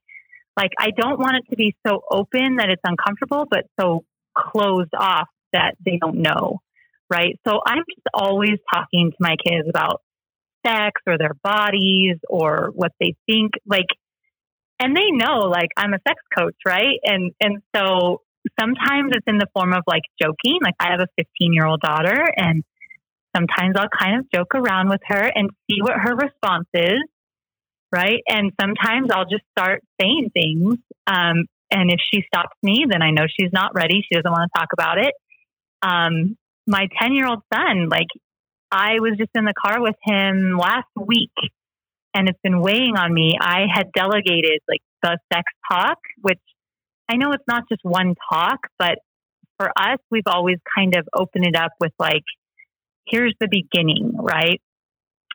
[0.55, 4.03] Like I don't want it to be so open that it's uncomfortable, but so
[4.35, 6.59] closed off that they don't know.
[7.09, 7.39] Right.
[7.47, 10.01] So I'm just always talking to my kids about
[10.65, 13.53] sex or their bodies or what they think.
[13.65, 13.85] Like
[14.79, 16.99] and they know like I'm a sex coach, right?
[17.03, 18.21] And and so
[18.59, 20.59] sometimes it's in the form of like joking.
[20.61, 22.63] Like I have a 15 year old daughter, and
[23.35, 27.01] sometimes I'll kind of joke around with her and see what her response is,
[27.91, 28.21] right?
[28.27, 30.75] And sometimes I'll just start saying things.
[31.05, 34.01] Um, and if she stops me, then I know she's not ready.
[34.01, 35.13] She doesn't want to talk about it.
[35.81, 38.07] Um, my 10 year old son, like
[38.71, 41.31] I was just in the car with him last week
[42.13, 43.37] and it's been weighing on me.
[43.39, 46.39] I had delegated like the sex talk, which
[47.09, 48.99] I know it's not just one talk, but
[49.57, 52.23] for us, we've always kind of opened it up with like,
[53.07, 54.61] here's the beginning, right?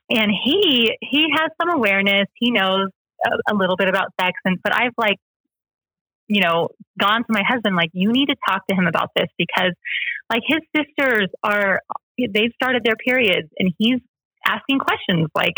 [0.09, 2.27] and he he has some awareness.
[2.35, 2.89] He knows
[3.25, 5.17] a, a little bit about sex, and but I've like
[6.27, 6.69] you know,
[6.99, 9.73] gone to my husband, like, you need to talk to him about this because,
[10.31, 11.81] like, his sisters are,
[12.17, 13.99] they've started their periods and he's
[14.47, 15.53] asking questions like,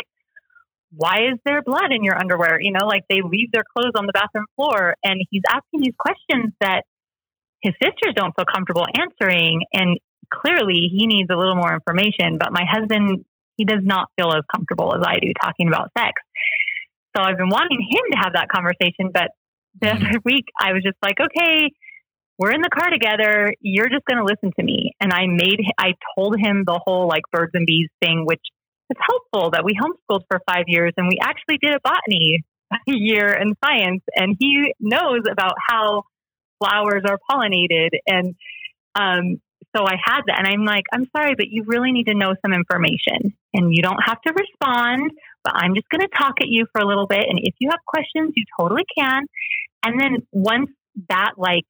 [0.95, 2.59] why is there blood in your underwear?
[2.59, 5.95] You know, like they leave their clothes on the bathroom floor and he's asking these
[5.97, 6.83] questions that
[7.61, 9.61] his sisters don't feel comfortable answering.
[9.73, 9.99] And
[10.33, 13.25] clearly he needs a little more information, but my husband,
[13.57, 16.13] he does not feel as comfortable as I do talking about sex.
[17.15, 19.31] So I've been wanting him to have that conversation, but
[19.81, 20.05] the mm-hmm.
[20.05, 21.71] other week I was just like, okay,
[22.37, 23.53] we're in the car together.
[23.61, 24.91] You're just going to listen to me.
[24.99, 28.41] And I made, I told him the whole like birds and bees thing, which
[28.89, 32.43] is helpful that we homeschooled for five years and we actually did a botany
[32.87, 34.03] year in science.
[34.15, 36.03] And he knows about how
[36.63, 37.89] flowers are pollinated.
[38.07, 38.35] And
[38.95, 39.41] um,
[39.75, 40.39] so I had that.
[40.39, 43.35] And I'm like, I'm sorry, but you really need to know some information.
[43.53, 45.11] And you don't have to respond,
[45.43, 47.25] but I'm just going to talk at you for a little bit.
[47.27, 49.23] And if you have questions, you totally can.
[49.83, 50.69] And then once
[51.09, 51.65] that like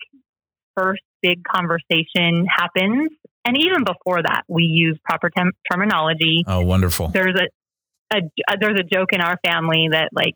[0.77, 3.09] first big conversation happens,
[3.45, 6.43] and even before that, we use proper tem- terminology.
[6.47, 7.09] Oh, wonderful!
[7.09, 8.19] There's a, a,
[8.49, 10.35] a there's a joke in our family that like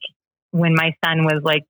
[0.52, 1.64] when my son was like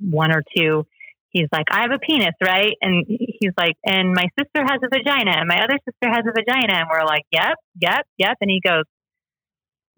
[0.00, 0.86] one or two,
[1.30, 2.72] he's like, I have a penis, right?
[2.80, 6.32] And he's like, and my sister has a vagina, and my other sister has a
[6.34, 8.36] vagina, and we're like, yep, yep, yep.
[8.40, 8.84] And he goes,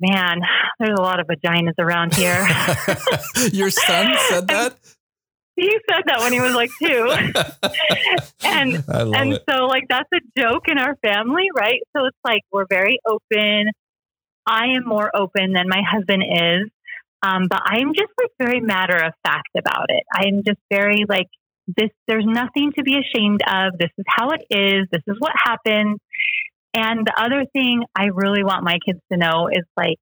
[0.00, 0.40] man,
[0.78, 2.46] there's a lot of vaginas around here.
[3.52, 4.76] Your son said that?
[5.58, 7.10] He said that when he was like two.
[8.44, 9.42] and and it.
[9.50, 11.80] so like that's a joke in our family, right?
[11.96, 13.70] So it's like we're very open.
[14.46, 16.70] I am more open than my husband is.
[17.22, 20.04] Um, but I'm just like very matter of fact about it.
[20.14, 21.26] I'm just very like
[21.66, 23.76] this there's nothing to be ashamed of.
[23.78, 24.86] This is how it is.
[24.92, 25.98] This is what happened.
[26.72, 29.98] And the other thing I really want my kids to know is like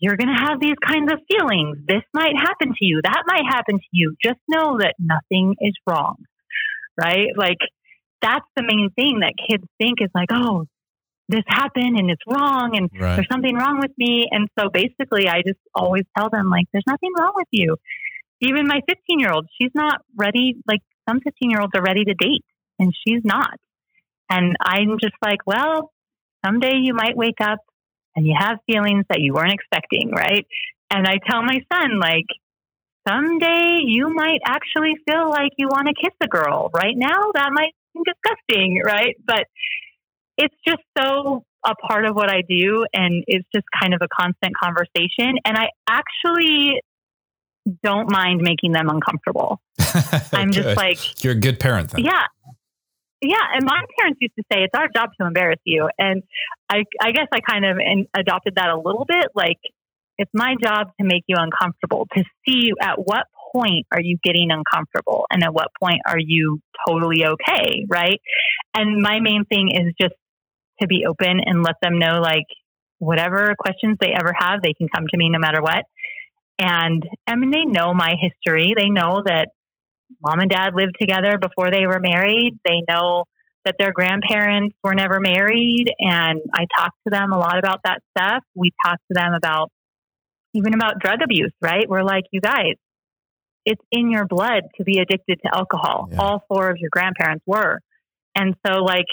[0.00, 1.78] you're going to have these kinds of feelings.
[1.86, 3.00] This might happen to you.
[3.04, 4.16] That might happen to you.
[4.22, 6.16] Just know that nothing is wrong,
[6.98, 7.28] right?
[7.36, 7.58] Like,
[8.22, 10.64] that's the main thing that kids think is like, oh,
[11.28, 13.16] this happened and it's wrong and right.
[13.16, 14.26] there's something wrong with me.
[14.30, 17.76] And so basically, I just always tell them, like, there's nothing wrong with you.
[18.40, 20.56] Even my 15 year old, she's not ready.
[20.66, 22.44] Like, some 15 year olds are ready to date
[22.78, 23.58] and she's not.
[24.30, 25.92] And I'm just like, well,
[26.44, 27.58] someday you might wake up
[28.20, 30.46] and you have feelings that you weren't expecting, right?
[30.90, 32.26] And I tell my son, like,
[33.08, 36.70] someday you might actually feel like you want to kiss a girl.
[36.74, 39.16] Right now, that might seem disgusting, right?
[39.26, 39.44] But
[40.36, 44.08] it's just so a part of what I do, and it's just kind of a
[44.08, 45.38] constant conversation.
[45.46, 46.82] And I actually
[47.82, 49.62] don't mind making them uncomfortable.
[50.32, 52.04] I'm just like, you're a good parent then.
[52.04, 52.26] Yeah.
[53.22, 56.22] Yeah, and my parents used to say it's our job to embarrass you, and
[56.70, 57.76] I, I guess I kind of
[58.14, 59.28] adopted that a little bit.
[59.34, 59.58] Like,
[60.16, 64.48] it's my job to make you uncomfortable, to see at what point are you getting
[64.50, 68.20] uncomfortable, and at what point are you totally okay, right?
[68.74, 70.14] And my main thing is just
[70.80, 72.46] to be open and let them know, like,
[73.00, 75.84] whatever questions they ever have, they can come to me no matter what.
[76.58, 78.74] And I mean, they know my history.
[78.76, 79.48] They know that
[80.22, 82.58] mom and dad lived together before they were married.
[82.64, 83.24] They know
[83.64, 85.86] that their grandparents were never married.
[85.98, 88.42] And I talk to them a lot about that stuff.
[88.54, 89.70] We talk to them about
[90.54, 91.88] even about drug abuse, right?
[91.88, 92.74] We're like, you guys,
[93.64, 96.08] it's in your blood to be addicted to alcohol.
[96.10, 96.20] Yeah.
[96.20, 97.80] All four of your grandparents were.
[98.34, 99.06] And so, like,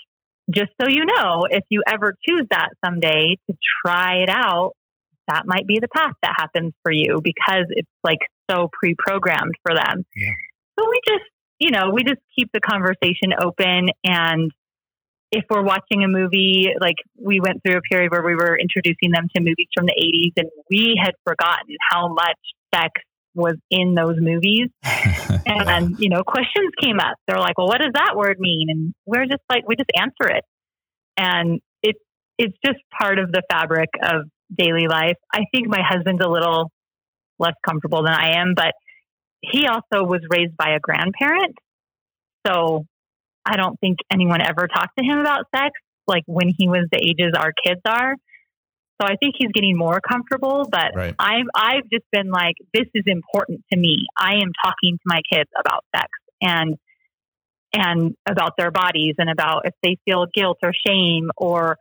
[0.50, 4.74] just so you know, if you ever choose that someday to try it out,
[5.28, 8.20] that might be the path that happens for you because it's like
[8.50, 10.06] so pre programmed for them.
[10.16, 10.32] Yeah.
[10.78, 11.26] So we just,
[11.60, 13.90] you know, we just keep the conversation open.
[14.04, 14.52] And
[15.32, 19.12] if we're watching a movie, like we went through a period where we were introducing
[19.12, 22.40] them to movies from the 80s, and we had forgotten how much
[22.74, 23.02] sex
[23.34, 24.70] was in those movies.
[24.84, 27.16] and, you know, questions came up.
[27.28, 28.68] They're like, well, what does that word mean?
[28.70, 30.44] And we're just like, we just answer it.
[31.18, 32.00] And it's,
[32.38, 34.24] it's just part of the fabric of
[34.58, 35.18] daily life.
[35.32, 36.72] I think my husband's a little
[37.40, 38.74] less comfortable than I am, but
[39.42, 41.56] he also was raised by a grandparent.
[42.46, 42.86] So
[43.46, 45.72] I don't think anyone ever talked to him about sex,
[46.08, 48.16] like when he was the ages our kids are.
[49.00, 51.16] So I think he's getting more comfortable, but right.
[51.20, 54.08] I've I've just been like, this is important to me.
[54.18, 56.10] I am talking to my kids about sex
[56.42, 56.76] and
[57.74, 61.78] and about their bodies and about if they feel guilt or shame or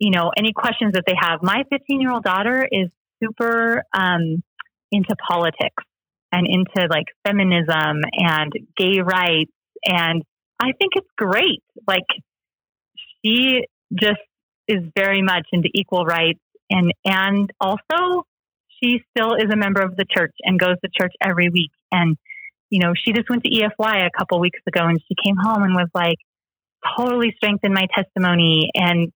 [0.00, 1.40] you know any questions that they have.
[1.42, 2.88] My 15 year old daughter is
[3.22, 4.42] super um,
[4.90, 5.84] into politics
[6.32, 9.52] and into like feminism and gay rights.
[9.84, 10.22] And
[10.60, 11.62] I think it's great.
[11.86, 12.06] Like
[13.24, 14.20] she just
[14.68, 16.40] is very much into equal rights
[16.70, 18.24] And, and also
[18.82, 21.72] she still is a member of the church and goes to church every week.
[21.90, 22.16] And,
[22.70, 25.64] you know, she just went to EFY a couple weeks ago and she came home
[25.64, 26.18] and was like,
[26.96, 28.70] totally strengthened my testimony.
[28.74, 29.12] And,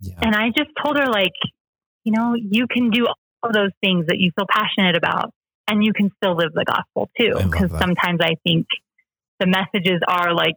[0.00, 0.14] yeah.
[0.20, 1.32] and I just told her, like,
[2.04, 3.06] you know, you can do
[3.42, 5.32] all those things that you feel passionate about
[5.68, 7.34] and you can still live the gospel too.
[7.50, 8.66] Because sometimes I think
[9.40, 10.54] the messages are like,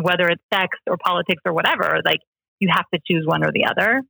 [0.00, 2.20] whether it's sex or politics or whatever, like
[2.58, 4.02] you have to choose one or the other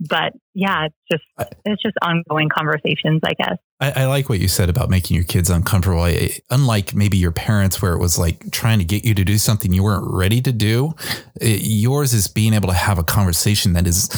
[0.00, 3.58] but yeah, it's just it's just ongoing conversations, I guess.
[3.80, 6.02] I, I, like what you said about making your kids uncomfortable.
[6.02, 9.38] I, unlike maybe your parents, where it was like trying to get you to do
[9.38, 10.94] something you weren't ready to do,
[11.40, 14.08] it, yours is being able to have a conversation that is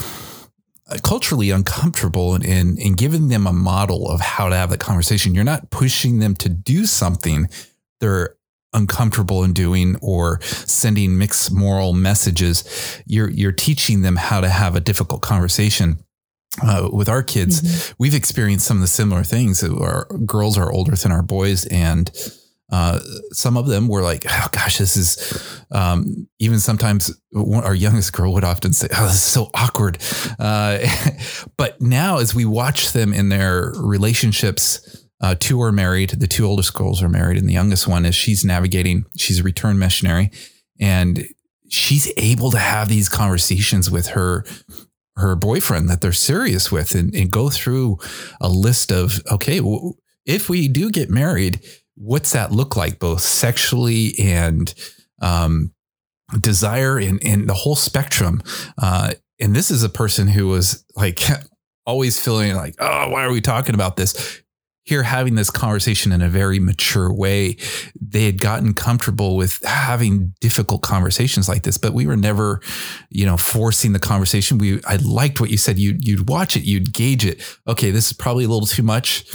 [1.03, 5.35] culturally uncomfortable and, and, and giving them a model of how to have the conversation.
[5.35, 7.49] You're not pushing them to do something.
[8.01, 8.37] They're
[8.73, 13.03] uncomfortable in doing or sending mixed moral messages.
[13.07, 15.99] You're you're teaching them how to have a difficult conversation.
[16.63, 17.95] Uh, with our kids, mm-hmm.
[17.99, 19.63] we've experienced some of the similar things.
[19.63, 22.11] Our girls are older than our boys, and
[22.71, 28.13] uh, some of them were like, "Oh gosh, this is." Um, even sometimes, our youngest
[28.13, 29.99] girl would often say, "Oh, this is so awkward."
[30.39, 30.79] Uh,
[31.57, 36.11] but now, as we watch them in their relationships uh, two are married.
[36.11, 39.07] The two oldest girls are married, and the youngest one is she's navigating.
[39.17, 40.31] She's a return missionary,
[40.79, 41.27] and
[41.69, 44.45] she's able to have these conversations with her
[45.17, 47.99] her boyfriend that they're serious with, and, and go through
[48.41, 51.61] a list of okay, well, if we do get married,
[51.97, 54.73] what's that look like, both sexually and
[55.21, 55.73] um,
[56.41, 58.43] desire, and and the whole spectrum.
[58.79, 61.21] Uh, and this is a person who was like
[61.87, 64.43] always feeling like, oh, why are we talking about this?
[64.87, 67.57] here having this conversation in a very mature way.
[68.01, 72.61] They had gotten comfortable with having difficult conversations like this, but we were never,
[73.11, 74.59] you know, forcing the conversation.
[74.59, 75.79] We I liked what you said.
[75.79, 77.43] You you'd watch it, you'd gauge it.
[77.67, 79.27] Okay, this is probably a little too much.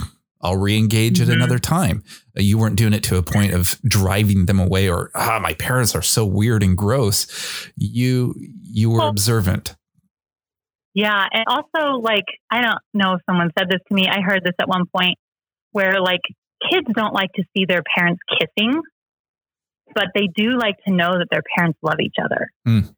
[0.42, 1.30] I'll re-engage mm-hmm.
[1.30, 2.02] at another time.
[2.36, 5.94] You weren't doing it to a point of driving them away or ah, my parents
[5.94, 7.70] are so weird and gross.
[7.76, 9.76] You you were well, observant.
[10.94, 14.08] Yeah, and also like I don't know if someone said this to me.
[14.08, 15.16] I heard this at one point
[15.70, 16.20] where like
[16.70, 18.80] kids don't like to see their parents kissing,
[19.94, 22.50] but they do like to know that their parents love each other.
[22.66, 22.94] Mm.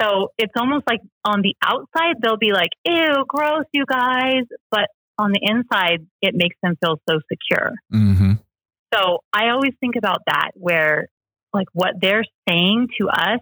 [0.00, 4.44] So it's almost like on the outside, they'll be like, ew, gross, you guys.
[4.70, 4.88] But
[5.22, 7.72] on the inside, it makes them feel so secure.
[7.92, 8.32] Mm-hmm.
[8.94, 11.08] So I always think about that, where
[11.54, 13.40] like what they're saying to us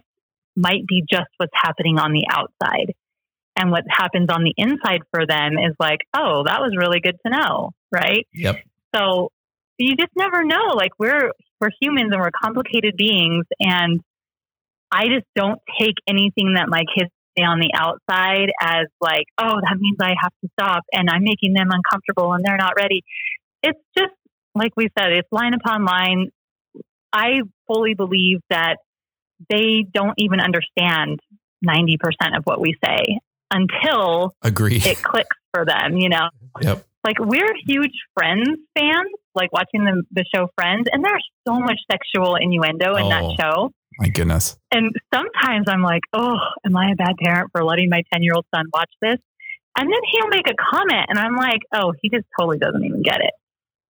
[0.55, 2.93] might be just what's happening on the outside.
[3.57, 7.17] And what happens on the inside for them is like, oh, that was really good
[7.25, 8.27] to know right?
[8.33, 8.57] Yep.
[8.95, 9.31] So
[9.77, 10.73] you just never know.
[10.75, 14.01] Like we're we're humans and we're complicated beings, and
[14.91, 19.77] I just don't take anything that my kids on the outside as like, oh, that
[19.79, 23.03] means I have to stop, and I'm making them uncomfortable, and they're not ready.
[23.63, 24.13] It's just
[24.53, 26.29] like we said, it's line upon line.
[27.13, 28.77] I fully believe that
[29.49, 31.19] they don't even understand
[31.65, 31.97] 90%
[32.37, 34.81] of what we say until Agree.
[34.83, 36.29] it clicks for them, you know?
[36.61, 38.47] Yep like we're huge Friends
[38.77, 43.09] fans, like watching the the show Friends, and there's so much sexual innuendo in oh,
[43.09, 43.71] that show.
[43.99, 44.57] My goodness.
[44.71, 48.33] And sometimes I'm like, oh, am I a bad parent for letting my ten year
[48.35, 49.17] old son watch this?
[49.77, 53.01] And then he'll make a comment, and I'm like, oh, he just totally doesn't even
[53.03, 53.33] get it.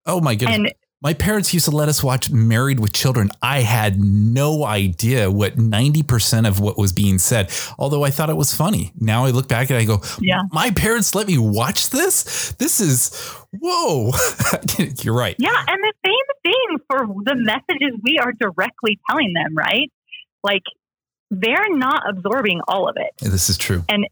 [0.06, 0.58] Oh my goodness.
[0.58, 3.30] And my parents used to let us watch Married with Children.
[3.42, 8.36] I had no idea what 90% of what was being said, although I thought it
[8.36, 8.94] was funny.
[9.00, 10.42] Now I look back and I go, yeah.
[10.52, 12.52] my parents let me watch this?
[12.54, 13.16] This is,
[13.52, 14.12] whoa.
[15.04, 15.36] You're right.
[15.38, 15.66] Yeah.
[15.68, 19.92] And the same thing for the messages we are directly telling them, right?
[20.44, 20.64] Like,
[21.30, 23.12] they're not absorbing all of it.
[23.20, 23.84] This is true.
[23.90, 24.08] And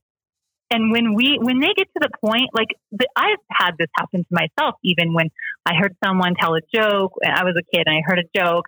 [0.72, 4.22] and when we when they get to the point like the, i've had this happen
[4.22, 5.30] to myself even when
[5.66, 8.40] i heard someone tell a joke and i was a kid and i heard a
[8.40, 8.66] joke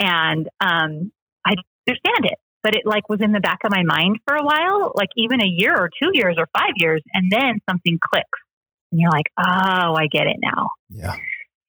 [0.00, 1.12] and um,
[1.46, 1.54] i
[1.86, 4.92] understand it but it like was in the back of my mind for a while
[4.94, 8.40] like even a year or two years or five years and then something clicks
[8.90, 10.70] and you're like oh i get it now.
[10.88, 11.16] Yeah.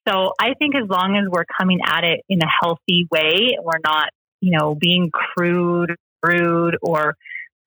[0.08, 3.82] So i think as long as we're coming at it in a healthy way we're
[3.84, 7.16] not you know being crude rude or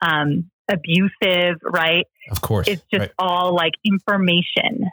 [0.00, 2.06] um, abusive, right?
[2.30, 2.68] Of course.
[2.68, 3.12] It's just right.
[3.18, 4.90] all like information.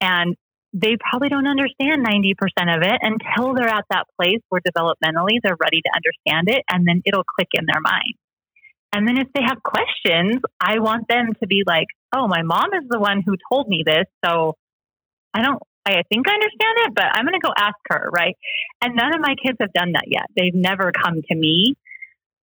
[0.00, 0.36] And
[0.72, 2.32] they probably don't understand 90%
[2.76, 6.86] of it until they're at that place where developmentally they're ready to understand it and
[6.86, 8.14] then it'll click in their mind.
[8.92, 12.70] And then if they have questions, I want them to be like, oh, my mom
[12.74, 14.04] is the one who told me this.
[14.24, 14.56] So
[15.34, 18.34] I don't, I think I understand it, but I'm going to go ask her, right?
[18.82, 20.26] And none of my kids have done that yet.
[20.36, 21.74] They've never come to me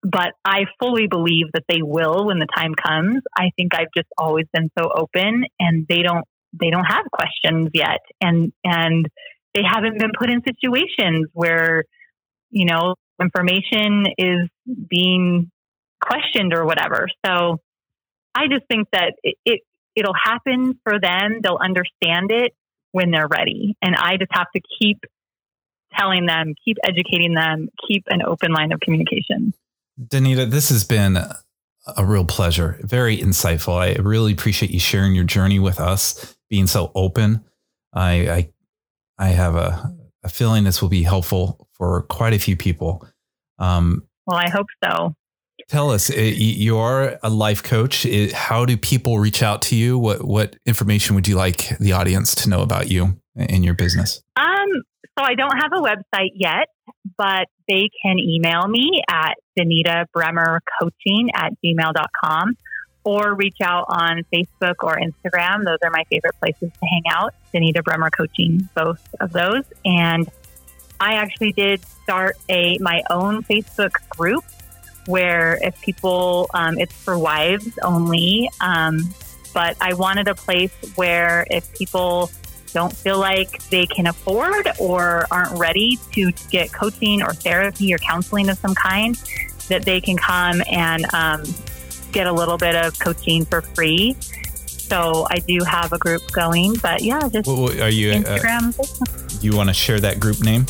[0.04, 3.18] but I fully believe that they will when the time comes.
[3.38, 6.26] I think I've just always been so open and they don't
[6.60, 9.08] they don't have questions yet and and
[9.54, 11.84] they haven't been put in situations where
[12.50, 14.50] you know information is
[14.90, 15.52] being
[16.04, 17.08] questioned or whatever.
[17.26, 17.60] So
[18.34, 19.62] I just think that it, it
[19.96, 21.40] it'll happen for them.
[21.44, 22.54] They'll understand it
[22.92, 23.76] when they're ready.
[23.82, 25.00] And I just have to keep
[25.98, 29.54] telling them, keep educating them, keep an open line of communication.
[30.02, 32.80] Danita, this has been a real pleasure.
[32.82, 33.78] Very insightful.
[33.78, 37.44] I really appreciate you sharing your journey with us, being so open.
[37.94, 38.50] I I,
[39.18, 43.06] I have a, a feeling this will be helpful for quite a few people.
[43.60, 45.14] Um, well, I hope so.
[45.68, 48.06] Tell us, eh, you are a life coach.
[48.34, 49.98] How do people reach out to you?
[49.98, 54.22] What what information would you like the audience to know about you and your business?
[54.36, 54.84] Um,
[55.18, 56.70] so I don't have a website yet,
[57.18, 62.58] but they can email me at Danita Bremer Coaching at gmail.com
[63.04, 65.66] or reach out on Facebook or Instagram.
[65.66, 67.34] Those are my favorite places to hang out.
[67.54, 69.64] Danita Bremer Coaching, both of those.
[69.84, 70.30] And
[71.00, 74.44] I actually did start a my own Facebook group
[75.08, 78.50] where if people, um, it's for wives only.
[78.62, 79.14] Um,
[79.54, 82.30] but I wanted a place where if people
[82.74, 87.98] don't feel like they can afford or aren't ready to get coaching or therapy or
[87.98, 89.16] counseling of some kind,
[89.70, 91.44] that they can come and um,
[92.12, 94.16] get a little bit of coaching for free.
[94.66, 98.78] So I do have a group going, but yeah, just well, are you uh, Instagram.
[98.78, 100.66] Uh, you want to share that group name?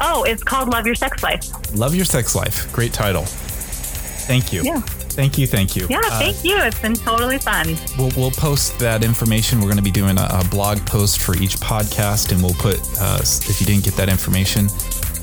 [0.00, 1.74] Oh, it's called Love Your Sex Life.
[1.74, 2.72] Love Your Sex Life.
[2.72, 3.24] Great title.
[3.26, 4.62] Thank you.
[4.62, 4.80] Yeah.
[5.18, 5.48] Thank you.
[5.48, 5.84] Thank you.
[5.90, 6.56] Yeah, uh, thank you.
[6.58, 7.76] It's been totally fun.
[7.98, 9.58] We'll, we'll post that information.
[9.58, 12.78] We're going to be doing a, a, blog post for each podcast, and we'll put,
[13.00, 14.68] uh, if you didn't get that information,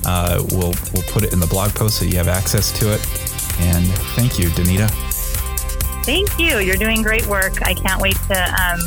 [0.04, 3.00] uh, we'll, we'll put it in the blog post so you have access to it.
[3.58, 3.86] And
[4.16, 4.90] thank you, Danita.
[6.04, 6.58] Thank you.
[6.58, 7.66] You're doing great work.
[7.66, 8.80] I can't wait to um,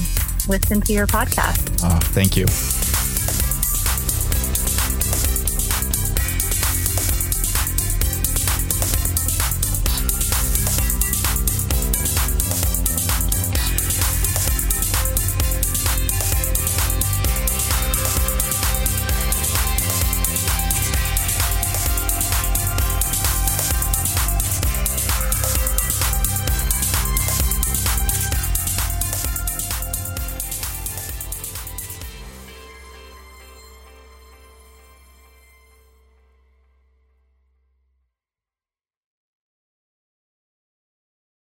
[0.48, 1.80] listen to your podcast.
[1.84, 2.46] Oh, thank you.